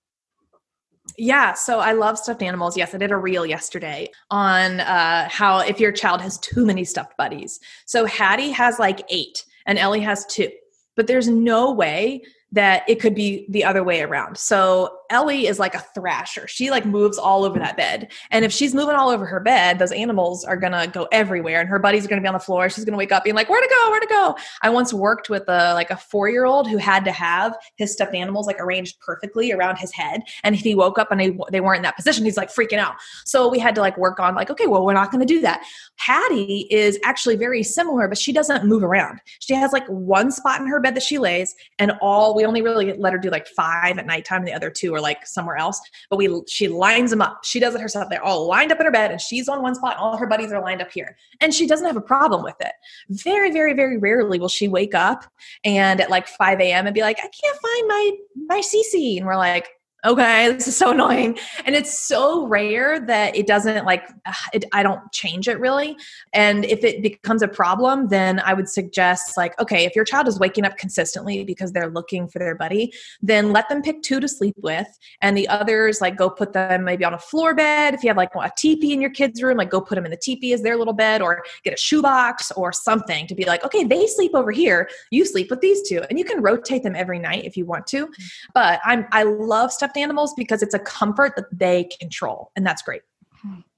Yeah, 1.17 1.53
so 1.53 1.79
I 1.79 1.91
love 1.91 2.17
stuffed 2.17 2.41
animals. 2.41 2.77
Yes, 2.77 2.95
I 2.95 2.97
did 2.97 3.11
a 3.11 3.17
reel 3.17 3.45
yesterday 3.45 4.09
on 4.31 4.79
uh, 4.79 5.27
how 5.29 5.59
if 5.59 5.79
your 5.79 5.91
child 5.91 6.21
has 6.21 6.37
too 6.39 6.65
many 6.65 6.85
stuffed 6.85 7.17
buddies. 7.17 7.59
So 7.85 8.05
Hattie 8.05 8.51
has 8.51 8.79
like 8.79 9.01
eight, 9.09 9.43
and 9.65 9.77
Ellie 9.77 9.99
has 9.99 10.25
two, 10.25 10.49
but 10.95 11.07
there's 11.07 11.27
no 11.27 11.71
way 11.71 12.21
that 12.53 12.83
it 12.87 12.99
could 13.01 13.15
be 13.15 13.45
the 13.49 13.63
other 13.63 13.83
way 13.83 14.01
around. 14.01 14.37
So 14.37 14.97
Ellie 15.09 15.47
is 15.47 15.59
like 15.59 15.75
a 15.75 15.79
thrasher. 15.93 16.47
She 16.47 16.71
like 16.71 16.85
moves 16.85 17.17
all 17.17 17.43
over 17.43 17.59
that 17.59 17.77
bed. 17.77 18.11
And 18.31 18.43
if 18.43 18.51
she's 18.51 18.73
moving 18.73 18.95
all 18.95 19.09
over 19.09 19.25
her 19.25 19.39
bed, 19.39 19.79
those 19.79 19.91
animals 19.91 20.43
are 20.43 20.57
gonna 20.57 20.87
go 20.87 21.07
everywhere 21.11 21.59
and 21.59 21.69
her 21.69 21.79
buddies 21.79 22.05
are 22.05 22.07
gonna 22.07 22.21
be 22.21 22.27
on 22.27 22.33
the 22.33 22.39
floor. 22.39 22.69
She's 22.69 22.85
gonna 22.85 22.97
wake 22.97 23.11
up 23.11 23.23
being 23.23 23.35
like, 23.35 23.49
where 23.49 23.61
to 23.61 23.69
go, 23.69 23.91
where 23.91 23.99
to 23.99 24.07
go. 24.07 24.35
I 24.61 24.69
once 24.69 24.93
worked 24.93 25.29
with 25.29 25.43
a 25.47 25.73
like 25.73 25.91
a 25.91 25.97
four-year-old 25.97 26.69
who 26.69 26.77
had 26.77 27.05
to 27.05 27.11
have 27.11 27.57
his 27.75 27.93
stuffed 27.93 28.15
animals 28.15 28.47
like 28.47 28.59
arranged 28.59 28.99
perfectly 28.99 29.51
around 29.51 29.77
his 29.77 29.91
head. 29.91 30.21
And 30.43 30.55
if 30.55 30.61
he 30.61 30.75
woke 30.75 30.97
up 30.97 31.11
and 31.11 31.19
they, 31.19 31.37
they 31.51 31.61
weren't 31.61 31.77
in 31.77 31.83
that 31.83 31.95
position, 31.95 32.25
he's 32.25 32.37
like 32.37 32.49
freaking 32.49 32.77
out. 32.77 32.95
So 33.25 33.49
we 33.49 33.59
had 33.59 33.75
to 33.75 33.81
like 33.81 33.97
work 33.97 34.19
on 34.19 34.35
like, 34.35 34.49
okay, 34.49 34.67
well, 34.67 34.85
we're 34.85 34.93
not 34.93 35.11
gonna 35.11 35.25
do 35.25 35.41
that. 35.41 35.63
Hattie 35.97 36.67
is 36.71 36.99
actually 37.03 37.35
very 37.35 37.63
similar, 37.63 38.07
but 38.07 38.17
she 38.17 38.33
doesn't 38.33 38.65
move 38.65 38.83
around. 38.83 39.19
She 39.39 39.53
has 39.53 39.73
like 39.73 39.85
one 39.87 40.31
spot 40.31 40.61
in 40.61 40.67
her 40.67 40.79
bed 40.79 40.95
that 40.95 41.03
she 41.03 41.17
lays, 41.17 41.53
and 41.79 41.91
all 42.01 42.35
we 42.35 42.45
only 42.45 42.61
really 42.61 42.93
let 42.93 43.13
her 43.13 43.19
do 43.19 43.29
like 43.29 43.47
five 43.47 43.97
at 43.97 44.05
nighttime, 44.05 44.39
and 44.39 44.47
the 44.47 44.53
other 44.53 44.69
two 44.69 44.92
are 44.93 45.01
like 45.01 45.25
somewhere 45.25 45.57
else. 45.57 45.81
But 46.09 46.17
we 46.17 46.41
she 46.47 46.67
lines 46.67 47.11
them 47.11 47.21
up. 47.21 47.43
She 47.43 47.59
does 47.59 47.75
it 47.75 47.81
herself. 47.81 48.09
They're 48.09 48.23
all 48.23 48.47
lined 48.47 48.71
up 48.71 48.79
in 48.79 48.85
her 48.85 48.91
bed, 48.91 49.11
and 49.11 49.21
she's 49.21 49.47
on 49.47 49.61
one 49.61 49.75
spot. 49.75 49.97
All 49.97 50.17
her 50.17 50.27
buddies 50.27 50.51
are 50.51 50.61
lined 50.61 50.81
up 50.81 50.91
here, 50.91 51.15
and 51.41 51.53
she 51.53 51.67
doesn't 51.67 51.85
have 51.85 51.97
a 51.97 52.01
problem 52.01 52.43
with 52.43 52.55
it. 52.59 52.73
Very, 53.09 53.51
very, 53.51 53.73
very 53.73 53.97
rarely 53.97 54.39
will 54.39 54.49
she 54.49 54.67
wake 54.67 54.95
up 54.95 55.25
and 55.63 56.01
at 56.01 56.09
like 56.09 56.27
five 56.27 56.59
a.m. 56.59 56.85
and 56.85 56.93
be 56.93 57.01
like, 57.01 57.17
"I 57.19 57.29
can't 57.29 57.57
find 57.57 57.87
my 57.87 58.11
my 58.47 58.61
CC," 58.61 59.17
and 59.17 59.25
we're 59.25 59.37
like, 59.37 59.69
okay 60.05 60.51
this 60.51 60.67
is 60.67 60.77
so 60.77 60.91
annoying. 60.91 61.37
And 61.65 61.75
it's 61.75 61.99
so 61.99 62.45
rare 62.47 62.99
that 63.05 63.35
it 63.35 63.47
doesn't 63.47 63.85
like 63.85 64.07
it, 64.53 64.65
i 64.73 64.83
don't 64.83 65.11
change 65.11 65.47
it 65.47 65.59
really. 65.59 65.95
And 66.33 66.65
if 66.65 66.83
it 66.83 67.01
becomes 67.01 67.41
a 67.41 67.47
problem 67.47 68.07
then 68.07 68.39
i 68.41 68.53
would 68.53 68.69
suggest 68.69 69.37
like 69.37 69.59
okay 69.59 69.85
if 69.85 69.95
your 69.95 70.05
child 70.05 70.27
is 70.27 70.39
waking 70.39 70.65
up 70.65 70.77
consistently 70.77 71.43
because 71.43 71.71
they're 71.71 71.89
looking 71.89 72.27
for 72.27 72.39
their 72.39 72.55
buddy 72.55 72.93
then 73.21 73.51
let 73.51 73.69
them 73.69 73.81
pick 73.81 74.01
two 74.01 74.19
to 74.19 74.27
sleep 74.27 74.55
with. 74.61 74.87
And 75.21 75.37
the 75.37 75.47
others 75.47 76.01
like 76.01 76.15
go 76.15 76.29
put 76.29 76.53
them 76.53 76.83
maybe 76.83 77.05
on 77.05 77.13
a 77.13 77.19
floor 77.19 77.55
bed. 77.55 77.93
If 77.93 78.03
you 78.03 78.09
have 78.09 78.17
like 78.17 78.31
a 78.35 78.51
teepee 78.57 78.93
in 78.93 79.01
your 79.01 79.11
kids 79.11 79.41
room 79.41 79.57
like 79.57 79.69
go 79.69 79.81
put 79.81 79.95
them 79.95 80.05
in 80.05 80.11
the 80.11 80.17
teepee 80.17 80.53
as 80.53 80.61
their 80.61 80.77
little 80.77 80.93
bed 80.93 81.21
or 81.21 81.43
get 81.63 81.73
a 81.73 81.77
shoebox 81.77 82.51
or 82.51 82.71
something 82.71 83.27
to 83.27 83.35
be 83.35 83.45
like 83.45 83.63
okay 83.63 83.83
they 83.83 84.07
sleep 84.07 84.31
over 84.35 84.51
here. 84.51 84.89
You 85.11 85.25
sleep 85.25 85.49
with 85.49 85.61
these 85.61 85.87
two. 85.87 86.01
And 86.09 86.19
you 86.19 86.25
can 86.25 86.41
rotate 86.41 86.83
them 86.83 86.95
every 86.95 87.19
night 87.19 87.45
if 87.45 87.57
you 87.57 87.65
want 87.65 87.87
to. 87.87 88.07
Mm. 88.07 88.13
But 88.53 88.79
i'm 88.83 89.05
i 89.11 89.23
love 89.23 89.71
stuff 89.71 89.92
stuffed 89.93 90.03
animals 90.03 90.33
because 90.35 90.63
it's 90.63 90.73
a 90.73 90.79
comfort 90.79 91.33
that 91.35 91.45
they 91.51 91.85
control 91.99 92.51
and 92.55 92.65
that's 92.65 92.81
great 92.81 93.01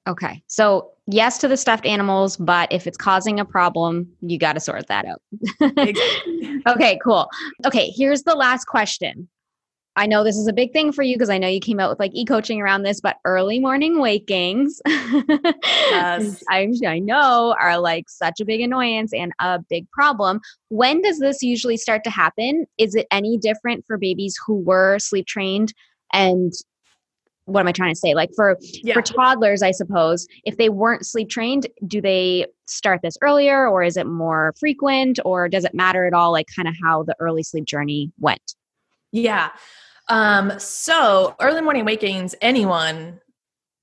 Okay. 0.07 0.43
So, 0.45 0.91
yes 1.07 1.39
to 1.39 1.47
the 1.47 1.57
stuffed 1.57 1.83
animals, 1.83 2.37
but 2.37 2.71
if 2.71 2.85
it's 2.85 2.95
causing 2.95 3.39
a 3.39 3.45
problem, 3.45 4.07
you 4.21 4.37
got 4.37 4.53
to 4.53 4.59
sort 4.59 4.85
that 4.85 5.03
out. 5.03 5.19
Exactly. 5.79 6.61
okay, 6.67 6.99
cool. 7.03 7.27
Okay, 7.65 7.89
here's 7.89 8.21
the 8.21 8.35
last 8.35 8.65
question. 8.65 9.27
I 9.95 10.05
know 10.05 10.23
this 10.23 10.35
is 10.35 10.47
a 10.47 10.53
big 10.53 10.73
thing 10.73 10.91
for 10.91 11.01
you 11.01 11.15
because 11.15 11.31
I 11.31 11.39
know 11.39 11.47
you 11.47 11.59
came 11.59 11.79
out 11.79 11.89
with 11.89 11.99
like 11.99 12.11
e 12.13 12.23
coaching 12.23 12.61
around 12.61 12.83
this, 12.83 13.01
but 13.01 13.17
early 13.25 13.59
morning 13.59 13.99
wakings, 13.99 14.79
Yes. 14.85 16.43
I, 16.51 16.71
I 16.85 16.99
know, 16.99 17.55
are 17.59 17.79
like 17.79 18.07
such 18.07 18.39
a 18.39 18.45
big 18.45 18.61
annoyance 18.61 19.11
and 19.11 19.31
a 19.39 19.59
big 19.69 19.89
problem. 19.89 20.39
When 20.69 21.01
does 21.01 21.17
this 21.17 21.41
usually 21.41 21.77
start 21.77 22.03
to 22.03 22.11
happen? 22.11 22.67
Is 22.77 22.93
it 22.93 23.07
any 23.09 23.39
different 23.39 23.85
for 23.87 23.97
babies 23.97 24.37
who 24.45 24.57
were 24.57 24.99
sleep 24.99 25.25
trained? 25.25 25.73
And 26.13 26.51
what 27.45 27.59
am 27.59 27.67
I 27.67 27.71
trying 27.71 27.93
to 27.93 27.99
say? 27.99 28.13
Like 28.13 28.31
for 28.35 28.57
yeah 28.83 28.95
for 28.95 29.01
toddlers, 29.01 29.61
I 29.61 29.71
suppose, 29.71 30.27
if 30.45 30.57
they 30.57 30.69
weren't 30.69 31.05
sleep 31.05 31.29
trained, 31.29 31.67
do 31.87 32.01
they 32.01 32.47
start 32.65 33.01
this 33.03 33.17
earlier 33.21 33.67
or 33.67 33.83
is 33.83 33.97
it 33.97 34.07
more 34.07 34.53
frequent 34.59 35.19
or 35.23 35.47
does 35.47 35.63
it 35.63 35.73
matter 35.73 36.05
at 36.05 36.13
all? 36.13 36.31
Like, 36.31 36.47
kind 36.55 36.67
of 36.67 36.75
how 36.83 37.03
the 37.03 37.15
early 37.19 37.43
sleep 37.43 37.65
journey 37.65 38.11
went? 38.19 38.55
Yeah. 39.11 39.51
Um, 40.09 40.53
so 40.59 41.35
early 41.39 41.61
morning 41.61 41.85
wakings, 41.85 42.35
anyone 42.41 43.19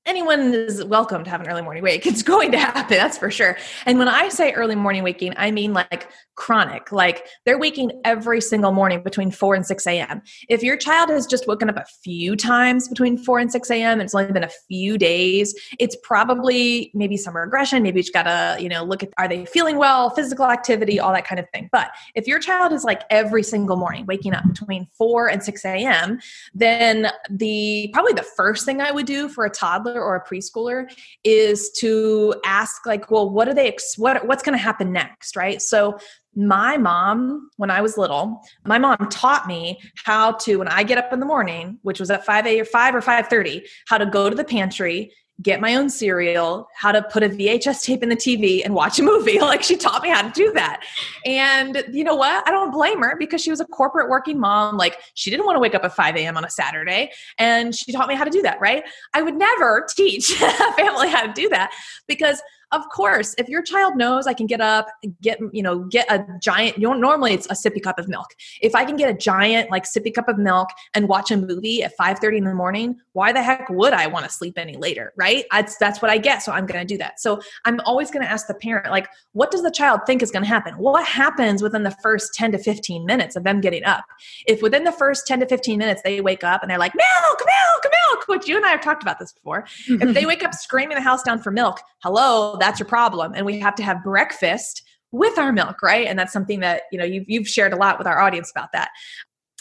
anyone 0.04 0.52
is 0.52 0.84
welcome 0.84 1.22
to 1.22 1.30
have 1.30 1.40
an 1.40 1.48
early 1.48 1.62
morning 1.62 1.82
wake. 1.82 2.06
It's 2.06 2.22
going 2.22 2.50
to 2.52 2.58
happen, 2.58 2.96
that's 2.96 3.16
for 3.16 3.30
sure. 3.30 3.56
And 3.86 3.98
when 3.98 4.08
I 4.08 4.28
say 4.30 4.52
early 4.52 4.74
morning 4.74 5.04
waking, 5.04 5.32
I 5.36 5.52
mean 5.52 5.72
like 5.72 6.08
chronic, 6.34 6.90
like 6.90 7.26
they're 7.44 7.58
waking 7.58 7.92
every 8.04 8.40
single 8.40 8.72
morning 8.72 9.02
between 9.02 9.30
4 9.30 9.54
and 9.54 9.64
6 9.64 9.86
a.m. 9.86 10.22
If 10.48 10.62
your 10.62 10.76
child 10.76 11.10
has 11.10 11.26
just 11.26 11.46
woken 11.46 11.70
up 11.70 11.76
a 11.76 11.84
few 12.02 12.34
times 12.34 12.88
between 12.88 13.16
4 13.16 13.38
and 13.38 13.52
6 13.52 13.70
a.m. 13.70 13.92
and 13.92 14.02
it's 14.02 14.14
only 14.14 14.32
been 14.32 14.42
a 14.42 14.50
few 14.66 14.98
days, 14.98 15.54
it's 15.78 15.96
probably 16.02 16.90
maybe 16.94 17.16
some 17.16 17.36
regression. 17.36 17.82
Maybe 17.82 18.00
you've 18.00 18.12
got 18.12 18.24
to, 18.24 18.60
you 18.60 18.68
know, 18.68 18.82
look 18.82 19.04
at 19.04 19.10
are 19.18 19.28
they 19.28 19.44
feeling 19.44 19.76
well, 19.76 20.10
physical 20.10 20.46
activity, 20.46 20.98
all 20.98 21.12
that 21.12 21.26
kind 21.26 21.38
of 21.38 21.48
thing. 21.50 21.68
But 21.70 21.90
if 22.16 22.26
your 22.26 22.40
child 22.40 22.72
is 22.72 22.82
like 22.82 23.02
every 23.08 23.44
single 23.44 23.76
morning 23.76 24.06
waking 24.06 24.34
up 24.34 24.46
between 24.48 24.88
4 24.98 25.28
and 25.28 25.42
6 25.42 25.64
a.m., 25.64 26.18
then 26.54 27.12
the 27.30 27.88
probably 27.92 28.14
the 28.14 28.22
first 28.22 28.64
thing 28.64 28.80
I 28.80 28.90
would 28.90 29.06
do 29.06 29.28
for 29.28 29.44
a 29.44 29.50
toddler 29.50 29.91
or 30.00 30.16
a 30.16 30.24
preschooler 30.24 30.90
is 31.24 31.70
to 31.78 32.34
ask 32.44 32.86
like, 32.86 33.10
well, 33.10 33.28
what 33.28 33.48
are 33.48 33.54
they 33.54 33.76
what 33.96 34.26
what's 34.26 34.42
going 34.42 34.56
to 34.56 34.62
happen 34.62 34.92
next, 34.92 35.36
right? 35.36 35.60
So 35.60 35.98
my 36.34 36.78
mom 36.78 37.50
when 37.58 37.70
i 37.70 37.82
was 37.82 37.98
little 37.98 38.42
my 38.64 38.78
mom 38.78 38.96
taught 39.10 39.46
me 39.46 39.78
how 40.06 40.32
to 40.32 40.56
when 40.56 40.68
i 40.68 40.82
get 40.82 40.96
up 40.96 41.12
in 41.12 41.20
the 41.20 41.26
morning 41.26 41.78
which 41.82 42.00
was 42.00 42.10
at 42.10 42.24
5 42.24 42.46
a 42.46 42.60
or 42.60 42.64
5 42.64 42.94
or 42.94 43.00
5.30 43.02 43.62
how 43.86 43.98
to 43.98 44.06
go 44.06 44.30
to 44.30 44.34
the 44.34 44.44
pantry 44.44 45.12
get 45.40 45.60
my 45.60 45.74
own 45.74 45.88
cereal 45.88 46.68
how 46.76 46.92
to 46.92 47.02
put 47.02 47.22
a 47.22 47.28
vhs 47.28 47.82
tape 47.82 48.02
in 48.02 48.08
the 48.08 48.16
tv 48.16 48.62
and 48.64 48.74
watch 48.74 48.98
a 48.98 49.02
movie. 49.02 49.38
Like 49.52 49.62
she 49.62 49.76
taught 49.76 50.02
me 50.02 50.08
how 50.08 50.22
to 50.22 50.30
do 50.30 50.52
that. 50.52 50.82
And 51.26 51.84
you 51.92 52.04
know 52.04 52.14
what? 52.14 52.46
I 52.46 52.50
don't 52.50 52.70
blame 52.70 53.00
her 53.02 53.16
because 53.18 53.42
she 53.42 53.50
was 53.50 53.60
a 53.60 53.66
corporate 53.66 54.08
working 54.08 54.38
mom. 54.38 54.76
Like 54.76 54.96
she 55.14 55.30
didn't 55.30 55.44
want 55.44 55.56
to 55.56 55.60
wake 55.60 55.74
up 55.74 55.84
at 55.84 55.94
5 55.94 56.16
a.m 56.16 56.36
on 56.36 56.44
a 56.44 56.50
saturday 56.50 57.10
and 57.38 57.74
she 57.74 57.92
taught 57.92 58.08
me 58.08 58.14
how 58.14 58.24
to 58.24 58.30
do 58.30 58.40
that 58.42 58.60
right? 58.60 58.84
I 59.14 59.22
would 59.22 59.36
never 59.36 59.86
teach 59.94 60.30
a 60.42 60.72
family 60.74 61.08
how 61.08 61.26
to 61.26 61.32
do 61.32 61.48
that 61.50 61.72
because 62.06 62.40
of 62.72 62.88
course, 62.88 63.34
if 63.38 63.48
your 63.48 63.62
child 63.62 63.96
knows 63.96 64.26
I 64.26 64.34
can 64.34 64.46
get 64.46 64.60
up, 64.60 64.88
get, 65.20 65.38
you 65.52 65.62
know, 65.62 65.80
get 65.80 66.10
a 66.10 66.24
giant, 66.40 66.78
you 66.78 66.88
know, 66.88 66.94
normally 66.94 67.34
it's 67.34 67.46
a 67.46 67.54
sippy 67.54 67.82
cup 67.82 67.98
of 67.98 68.08
milk. 68.08 68.34
If 68.60 68.74
I 68.74 68.84
can 68.84 68.96
get 68.96 69.10
a 69.10 69.14
giant 69.14 69.70
like 69.70 69.84
sippy 69.84 70.12
cup 70.12 70.28
of 70.28 70.38
milk 70.38 70.68
and 70.94 71.08
watch 71.08 71.30
a 71.30 71.36
movie 71.36 71.82
at 71.82 71.96
5:30 71.96 72.38
in 72.38 72.44
the 72.44 72.54
morning, 72.54 72.98
why 73.12 73.32
the 73.32 73.42
heck 73.42 73.68
would 73.68 73.92
I 73.92 74.06
want 74.06 74.24
to 74.24 74.30
sleep 74.30 74.58
any 74.58 74.76
later, 74.76 75.12
right? 75.16 75.44
That's 75.52 75.76
that's 75.76 76.00
what 76.00 76.10
I 76.10 76.18
get, 76.18 76.42
so 76.42 76.52
I'm 76.52 76.66
going 76.66 76.80
to 76.80 76.94
do 76.94 76.98
that. 76.98 77.20
So 77.20 77.40
I'm 77.64 77.80
always 77.80 78.10
going 78.10 78.24
to 78.24 78.30
ask 78.30 78.46
the 78.46 78.54
parent 78.54 78.90
like, 78.90 79.08
what 79.32 79.50
does 79.50 79.62
the 79.62 79.70
child 79.70 80.00
think 80.06 80.22
is 80.22 80.30
going 80.30 80.44
to 80.44 80.48
happen? 80.48 80.74
What 80.78 81.06
happens 81.06 81.62
within 81.62 81.82
the 81.82 81.96
first 82.02 82.34
10 82.34 82.52
to 82.52 82.58
15 82.58 83.04
minutes 83.04 83.36
of 83.36 83.44
them 83.44 83.60
getting 83.60 83.84
up? 83.84 84.04
If 84.46 84.62
within 84.62 84.84
the 84.84 84.92
first 84.92 85.26
10 85.26 85.40
to 85.40 85.46
15 85.46 85.78
minutes 85.78 86.02
they 86.02 86.20
wake 86.20 86.44
up 86.44 86.62
and 86.62 86.70
they're 86.70 86.78
like, 86.78 86.94
milk, 86.94 87.38
milk, 87.38 87.38
milk, 87.38 87.92
which 88.26 88.48
you 88.48 88.56
and 88.56 88.64
I 88.64 88.70
have 88.70 88.80
talked 88.80 89.02
about 89.02 89.18
this 89.18 89.32
before. 89.32 89.64
if 89.66 90.00
mm-hmm. 90.00 90.12
they 90.12 90.26
wake 90.26 90.44
up 90.44 90.54
screaming 90.54 90.96
the 90.96 91.02
house 91.02 91.22
down 91.22 91.40
for 91.40 91.50
milk, 91.50 91.80
hello, 92.02 92.56
that's 92.58 92.80
your 92.80 92.88
problem. 92.88 93.32
And 93.34 93.46
we 93.46 93.58
have 93.58 93.74
to 93.76 93.82
have 93.82 94.02
breakfast 94.02 94.82
with 95.12 95.38
our 95.38 95.52
milk 95.52 95.82
right? 95.82 96.06
And 96.06 96.18
that's 96.18 96.32
something 96.32 96.60
that 96.60 96.82
you 96.90 96.98
know 96.98 97.04
you've, 97.04 97.28
you've 97.28 97.48
shared 97.48 97.72
a 97.72 97.76
lot 97.76 97.98
with 97.98 98.06
our 98.06 98.18
audience 98.18 98.50
about 98.50 98.72
that. 98.72 98.90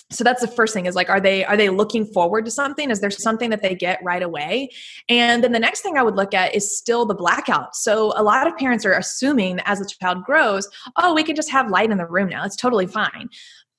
So 0.10 0.26
that's 0.26 0.42
the 0.42 0.48
first 0.48 0.74
thing 0.74 0.88
is 0.88 0.96
like 0.96 1.10
are 1.10 1.22
they 1.22 1.46
are 1.46 1.56
they 1.56 1.70
looking 1.70 2.06
forward 2.06 2.44
to 2.46 2.52
something? 2.52 2.90
Is 2.90 3.00
there 3.00 3.10
something 3.10 3.50
that 3.50 3.62
they 3.62 3.76
get 3.76 4.04
right 4.04 4.22
away? 4.22 4.70
And 5.08 5.44
then 5.44 5.54
the 5.54 5.60
next 5.60 5.82
thing 5.82 5.98
i 5.98 6.04
would 6.04 6.16
look 6.16 6.34
at 6.34 6.54
is 6.54 6.78
still 6.78 7.06
the 7.06 7.16
blackout. 7.16 7.76
So 7.76 8.14
a 8.18 8.24
lot 8.24 8.48
of 8.48 8.58
parents 8.58 8.86
are 8.86 8.94
assuming 8.94 9.60
as 9.66 9.80
the 9.80 9.86
child 9.86 10.24
grows 10.24 10.68
oh 10.98 11.14
we 11.14 11.24
can 11.24 11.36
just 11.36 11.52
have 11.52 11.70
light 11.70 11.92
in 11.92 11.98
the 11.98 12.06
room 12.06 12.30
now. 12.30 12.44
It's 12.46 12.58
totally 12.58 12.88
fine 12.88 13.30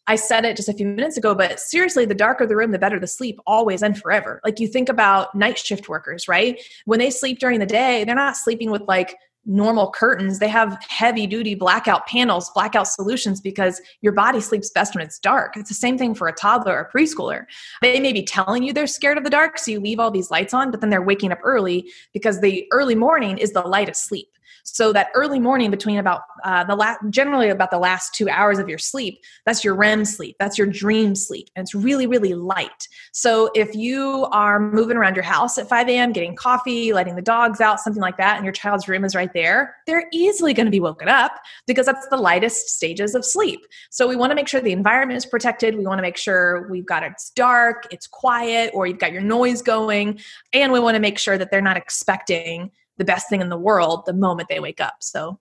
I 0.06 0.16
said 0.16 0.44
it 0.44 0.56
just 0.56 0.68
a 0.68 0.72
few 0.72 0.86
minutes 0.86 1.16
ago, 1.16 1.34
but 1.34 1.60
seriously, 1.60 2.04
the 2.04 2.14
darker 2.14 2.46
the 2.46 2.56
room, 2.56 2.72
the 2.72 2.78
better 2.78 2.98
the 2.98 3.06
sleep, 3.06 3.38
always 3.46 3.82
and 3.82 3.96
forever. 3.96 4.40
Like 4.44 4.58
you 4.58 4.66
think 4.66 4.88
about 4.88 5.34
night 5.34 5.58
shift 5.58 5.88
workers, 5.88 6.26
right? 6.26 6.60
When 6.86 6.98
they 6.98 7.10
sleep 7.10 7.38
during 7.38 7.60
the 7.60 7.66
day, 7.66 8.04
they're 8.04 8.14
not 8.14 8.36
sleeping 8.36 8.70
with 8.70 8.82
like 8.82 9.16
normal 9.44 9.90
curtains 9.90 10.38
they 10.38 10.48
have 10.48 10.78
heavy 10.88 11.26
duty 11.26 11.56
blackout 11.56 12.06
panels 12.06 12.48
blackout 12.54 12.86
solutions 12.86 13.40
because 13.40 13.80
your 14.00 14.12
body 14.12 14.40
sleeps 14.40 14.70
best 14.70 14.94
when 14.94 15.04
it's 15.04 15.18
dark 15.18 15.56
it's 15.56 15.68
the 15.68 15.74
same 15.74 15.98
thing 15.98 16.14
for 16.14 16.28
a 16.28 16.32
toddler 16.32 16.76
or 16.76 16.90
preschooler 16.94 17.44
they 17.80 17.98
may 17.98 18.12
be 18.12 18.22
telling 18.22 18.62
you 18.62 18.72
they're 18.72 18.86
scared 18.86 19.18
of 19.18 19.24
the 19.24 19.30
dark 19.30 19.58
so 19.58 19.72
you 19.72 19.80
leave 19.80 19.98
all 19.98 20.12
these 20.12 20.30
lights 20.30 20.54
on 20.54 20.70
but 20.70 20.80
then 20.80 20.90
they're 20.90 21.02
waking 21.02 21.32
up 21.32 21.40
early 21.42 21.90
because 22.12 22.40
the 22.40 22.64
early 22.70 22.94
morning 22.94 23.36
is 23.36 23.50
the 23.50 23.62
lightest 23.62 24.06
sleep 24.06 24.28
so 24.62 24.92
that 24.92 25.08
early 25.14 25.38
morning 25.38 25.70
between 25.70 25.98
about 25.98 26.22
uh, 26.44 26.64
the 26.64 26.74
last, 26.74 27.00
generally 27.10 27.48
about 27.48 27.70
the 27.70 27.78
last 27.78 28.14
two 28.14 28.28
hours 28.28 28.58
of 28.58 28.68
your 28.68 28.78
sleep, 28.78 29.20
that's 29.46 29.64
your 29.64 29.74
REM 29.74 30.04
sleep, 30.04 30.36
that's 30.38 30.58
your 30.58 30.66
dream 30.66 31.14
sleep, 31.14 31.48
and 31.56 31.64
it's 31.64 31.74
really 31.74 32.06
really 32.06 32.34
light. 32.34 32.88
So 33.12 33.50
if 33.54 33.74
you 33.74 34.26
are 34.32 34.60
moving 34.60 34.96
around 34.96 35.16
your 35.16 35.24
house 35.24 35.58
at 35.58 35.68
5 35.68 35.88
a.m., 35.88 36.12
getting 36.12 36.36
coffee, 36.36 36.92
letting 36.92 37.16
the 37.16 37.22
dogs 37.22 37.60
out, 37.60 37.80
something 37.80 38.00
like 38.00 38.16
that, 38.16 38.36
and 38.36 38.44
your 38.44 38.52
child's 38.52 38.88
room 38.88 39.04
is 39.04 39.14
right 39.14 39.32
there, 39.32 39.76
they're 39.86 40.06
easily 40.12 40.54
going 40.54 40.66
to 40.66 40.70
be 40.70 40.80
woken 40.80 41.08
up 41.08 41.32
because 41.66 41.86
that's 41.86 42.06
the 42.08 42.16
lightest 42.16 42.68
stages 42.68 43.14
of 43.14 43.24
sleep. 43.24 43.60
So 43.90 44.08
we 44.08 44.16
want 44.16 44.30
to 44.30 44.34
make 44.34 44.48
sure 44.48 44.60
the 44.60 44.72
environment 44.72 45.16
is 45.16 45.26
protected. 45.26 45.76
We 45.76 45.86
want 45.86 45.98
to 45.98 46.02
make 46.02 46.16
sure 46.16 46.68
we've 46.70 46.86
got 46.86 47.02
it's 47.02 47.30
dark, 47.30 47.86
it's 47.90 48.06
quiet, 48.06 48.70
or 48.74 48.86
you've 48.86 48.98
got 48.98 49.12
your 49.12 49.22
noise 49.22 49.62
going, 49.62 50.20
and 50.52 50.72
we 50.72 50.80
want 50.80 50.94
to 50.94 51.00
make 51.00 51.18
sure 51.18 51.38
that 51.38 51.50
they're 51.50 51.60
not 51.60 51.76
expecting 51.76 52.70
the 52.98 53.04
best 53.04 53.28
thing 53.28 53.40
in 53.40 53.48
the 53.48 53.58
world 53.58 54.04
the 54.06 54.12
moment 54.12 54.48
they 54.48 54.60
wake 54.60 54.80
up. 54.80 54.96
So 55.00 55.38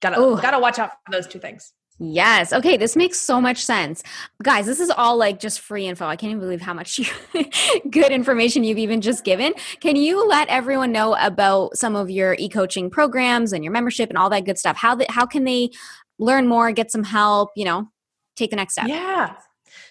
gotta 0.00 0.20
Ooh. 0.20 0.40
gotta 0.40 0.58
watch 0.58 0.78
out 0.78 0.90
for 1.04 1.12
those 1.12 1.26
two 1.26 1.38
things. 1.38 1.72
Yes. 1.98 2.52
Okay. 2.52 2.76
This 2.76 2.96
makes 2.96 3.18
so 3.18 3.40
much 3.40 3.64
sense. 3.64 4.02
Guys, 4.42 4.66
this 4.66 4.80
is 4.80 4.90
all 4.90 5.16
like 5.16 5.38
just 5.38 5.60
free 5.60 5.86
info. 5.86 6.06
I 6.06 6.16
can't 6.16 6.30
even 6.30 6.40
believe 6.40 6.60
how 6.60 6.74
much 6.74 6.98
good 7.90 8.10
information 8.10 8.64
you've 8.64 8.78
even 8.78 9.00
just 9.00 9.24
given. 9.24 9.54
Can 9.80 9.94
you 9.94 10.26
let 10.26 10.48
everyone 10.48 10.90
know 10.90 11.14
about 11.20 11.76
some 11.76 11.94
of 11.94 12.10
your 12.10 12.34
e 12.38 12.48
coaching 12.48 12.90
programs 12.90 13.52
and 13.52 13.62
your 13.62 13.72
membership 13.72 14.08
and 14.08 14.18
all 14.18 14.30
that 14.30 14.44
good 14.44 14.58
stuff? 14.58 14.76
How, 14.76 14.96
the, 14.96 15.06
how 15.10 15.26
can 15.26 15.44
they 15.44 15.70
learn 16.18 16.48
more, 16.48 16.72
get 16.72 16.90
some 16.90 17.04
help, 17.04 17.50
you 17.54 17.64
know, 17.64 17.88
take 18.36 18.50
the 18.50 18.56
next 18.56 18.72
step? 18.72 18.88
Yeah. 18.88 19.34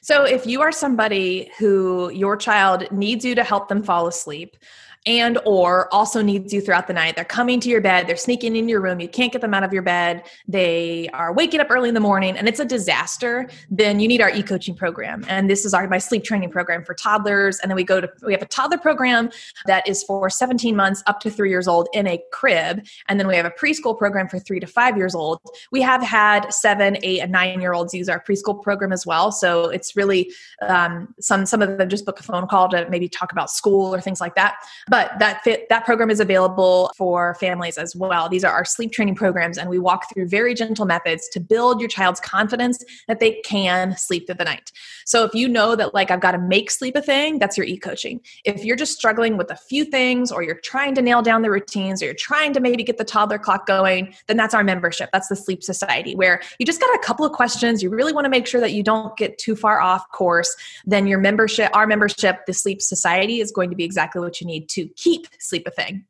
So 0.02 0.24
if 0.24 0.46
you 0.46 0.62
are 0.62 0.72
somebody 0.72 1.52
who 1.60 2.10
your 2.12 2.36
child 2.36 2.92
needs 2.92 3.24
you 3.24 3.36
to 3.36 3.44
help 3.44 3.70
them 3.70 3.84
fall 3.84 4.08
asleep, 4.08 4.58
and 5.06 5.40
or 5.46 5.92
also 5.94 6.22
needs 6.22 6.54
you 6.54 6.62
throughout 6.62 6.88
the 6.88 6.94
night. 6.94 7.16
They're 7.16 7.26
coming 7.26 7.60
to 7.62 7.70
your 7.70 7.82
bed. 7.82 8.08
They're 8.08 8.16
sneaking 8.16 8.56
in 8.56 8.70
your 8.70 8.82
room. 8.82 9.00
You 9.00 9.08
can't 9.08 9.32
get 9.32 9.42
them 9.42 9.54
out 9.54 9.64
of 9.64 9.74
your 9.74 9.82
bed. 9.82 10.24
They 10.48 11.10
are 11.14 11.34
waking 11.34 11.60
up 11.60 11.68
early 11.72 11.90
in 11.90 11.96
the 11.96 12.02
morning 12.02 12.38
and 12.38 12.48
it's 12.48 12.60
a 12.60 12.66
disaster. 12.66 13.50
Then 13.72 14.00
you 14.00 14.08
need 14.08 14.22
our 14.22 14.30
e-coaching 14.30 14.76
program. 14.76 15.26
And 15.28 15.50
this 15.50 15.66
is 15.66 15.74
our 15.74 15.88
my 15.88 15.98
sleep 15.98 16.24
training 16.24 16.52
program 16.52 16.86
for 16.86 16.94
toddlers. 16.94 17.60
And 17.60 17.70
then 17.70 17.76
we 17.76 17.84
go 17.84 18.00
to 18.00 18.10
we 18.24 18.32
have 18.34 18.44
a 18.44 18.48
toddler 18.48 18.78
program 18.78 19.32
that 19.66 19.88
is 19.88 20.04
for 20.04 20.30
17 20.30 20.76
months 20.76 21.02
up 21.08 21.20
to 21.22 21.32
three 21.32 21.50
years 21.50 21.68
old 21.68 21.90
in 21.94 22.06
a 22.06 22.22
crib. 22.32 22.86
And 23.08 23.20
then 23.20 23.28
we 23.28 23.36
have 23.36 23.46
a 23.46 23.52
preschool 23.52 23.98
program 23.98 24.28
for 24.28 24.38
three 24.38 24.60
to 24.60 24.68
five 24.68 24.98
years 24.98 25.16
old. 25.16 25.42
We 25.72 25.82
have 25.82 26.04
had 26.04 26.54
seven 26.54 26.98
eight 27.02 27.22
and 27.22 27.32
nine 27.32 27.60
year 27.60 27.74
olds 27.74 27.94
use 27.94 28.08
our 28.08 28.24
preschool 28.24 28.62
program 28.62 28.94
as 28.94 29.06
well. 29.06 29.32
So 29.32 29.70
it's 29.70 29.96
really 29.96 30.32
um, 30.62 31.14
some 31.20 31.48
some 31.48 31.64
of 31.64 31.80
them 31.80 31.90
just 31.90 32.06
book 32.06 32.20
a 32.20 32.24
phone 32.24 32.48
call 32.48 32.70
to 32.70 32.88
maybe 32.90 33.10
talk 33.10 33.32
about 33.32 33.50
school 33.50 33.94
or 33.94 34.00
things 34.00 34.22
like 34.22 34.36
that 34.36 34.58
but 34.92 35.18
that 35.20 35.42
fit, 35.42 35.70
that 35.70 35.86
program 35.86 36.10
is 36.10 36.20
available 36.20 36.92
for 36.98 37.36
families 37.36 37.78
as 37.78 37.96
well. 37.96 38.28
These 38.28 38.44
are 38.44 38.52
our 38.52 38.66
sleep 38.66 38.92
training 38.92 39.16
programs, 39.16 39.58
and 39.58 39.70
we 39.70 39.80
walk 39.80 40.14
through 40.14 40.28
very 40.28 40.54
gentle 40.54 40.86
methods 40.86 41.30
to 41.30 41.40
build 41.40 41.80
your 41.80 41.88
child's 41.88 42.20
confidence 42.20 42.84
that 43.08 43.22
they 43.22 43.40
can 43.46 43.96
sleep 43.96 44.28
through 44.28 44.36
the 44.36 44.44
night. 44.44 44.74
So 45.06 45.24
if 45.24 45.34
you 45.34 45.48
know 45.48 45.78
that 45.78 45.94
like 45.94 46.12
I've 46.12 46.20
got 46.20 46.34
to 46.34 46.38
make 46.38 46.70
sleep 46.70 46.98
a 46.98 47.02
thing, 47.02 47.40
that's 47.40 47.58
your 47.58 47.66
e-coaching. 47.66 48.20
If 48.44 48.66
you're 48.66 48.76
just 48.76 48.98
struggling 48.98 49.38
with 49.38 49.50
a 49.50 49.56
few 49.56 49.86
things, 49.86 50.30
or 50.30 50.44
you're 50.44 50.60
trying 50.60 50.94
to 50.96 51.02
nail 51.02 51.22
down 51.22 51.42
the 51.42 51.50
routines, 51.50 52.02
or 52.02 52.06
you're 52.06 52.14
trying 52.14 52.52
to 52.52 52.60
maybe 52.60 52.84
get 52.84 52.98
the 52.98 53.06
toddler 53.06 53.40
clock 53.40 53.66
going, 53.66 54.14
then 54.28 54.36
that's 54.36 54.54
our 54.54 54.64
membership. 54.64 55.10
That's 55.14 55.30
the 55.30 55.38
Sleep 55.38 55.64
Society, 55.64 56.16
where 56.16 56.42
you 56.60 56.66
just 56.66 56.82
got 56.82 56.94
a 56.94 57.00
couple 57.00 57.26
of 57.26 57.32
questions. 57.32 57.82
You 57.82 57.90
really 57.90 58.12
want 58.12 58.26
to 58.26 58.30
make 58.30 58.46
sure 58.46 58.60
that 58.60 58.74
you 58.74 58.84
don't 58.84 59.16
get 59.16 59.38
too 59.38 59.56
far 59.56 59.80
off 59.80 60.12
course. 60.12 60.54
Then 60.86 61.08
your 61.08 61.20
membership, 61.20 61.72
our 61.74 61.88
membership, 61.88 62.46
the 62.46 62.54
Sleep 62.54 62.82
Society, 62.82 63.40
is 63.40 63.54
going 63.54 63.70
to 63.70 63.76
be 63.78 63.86
exactly 63.86 64.22
what 64.22 64.42
you 64.42 64.48
need 64.48 64.68
to 64.70 64.81
to 64.86 64.94
keep 64.96 65.28
Sleep 65.40 65.68
a 65.68 65.72
Thing. 65.72 66.06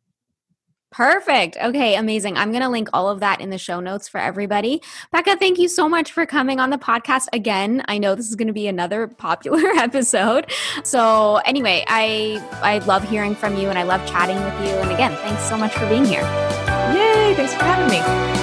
Perfect. 0.91 1.55
Okay, 1.63 1.95
amazing. 1.95 2.35
I'm 2.35 2.51
going 2.51 2.63
to 2.63 2.67
link 2.67 2.89
all 2.91 3.07
of 3.07 3.21
that 3.21 3.39
in 3.39 3.49
the 3.49 3.57
show 3.57 3.79
notes 3.79 4.09
for 4.09 4.19
everybody. 4.19 4.81
Becca, 5.13 5.37
thank 5.37 5.57
you 5.57 5.69
so 5.69 5.87
much 5.87 6.11
for 6.11 6.25
coming 6.25 6.59
on 6.59 6.69
the 6.69 6.77
podcast 6.77 7.27
again. 7.31 7.81
I 7.87 7.97
know 7.97 8.13
this 8.13 8.27
is 8.27 8.35
going 8.35 8.47
to 8.47 8.53
be 8.53 8.67
another 8.67 9.07
popular 9.17 9.69
episode. 9.77 10.51
So, 10.83 11.37
anyway, 11.45 11.85
I 11.87 12.43
I 12.61 12.79
love 12.79 13.09
hearing 13.09 13.35
from 13.35 13.57
you 13.57 13.69
and 13.69 13.79
I 13.79 13.83
love 13.83 14.05
chatting 14.05 14.35
with 14.35 14.67
you 14.67 14.75
and 14.75 14.91
again, 14.91 15.15
thanks 15.17 15.43
so 15.43 15.57
much 15.57 15.73
for 15.73 15.87
being 15.87 16.03
here. 16.03 16.23
Yay, 16.93 17.35
thanks 17.35 17.53
for 17.53 17.63
having 17.63 17.89
me. 17.89 18.40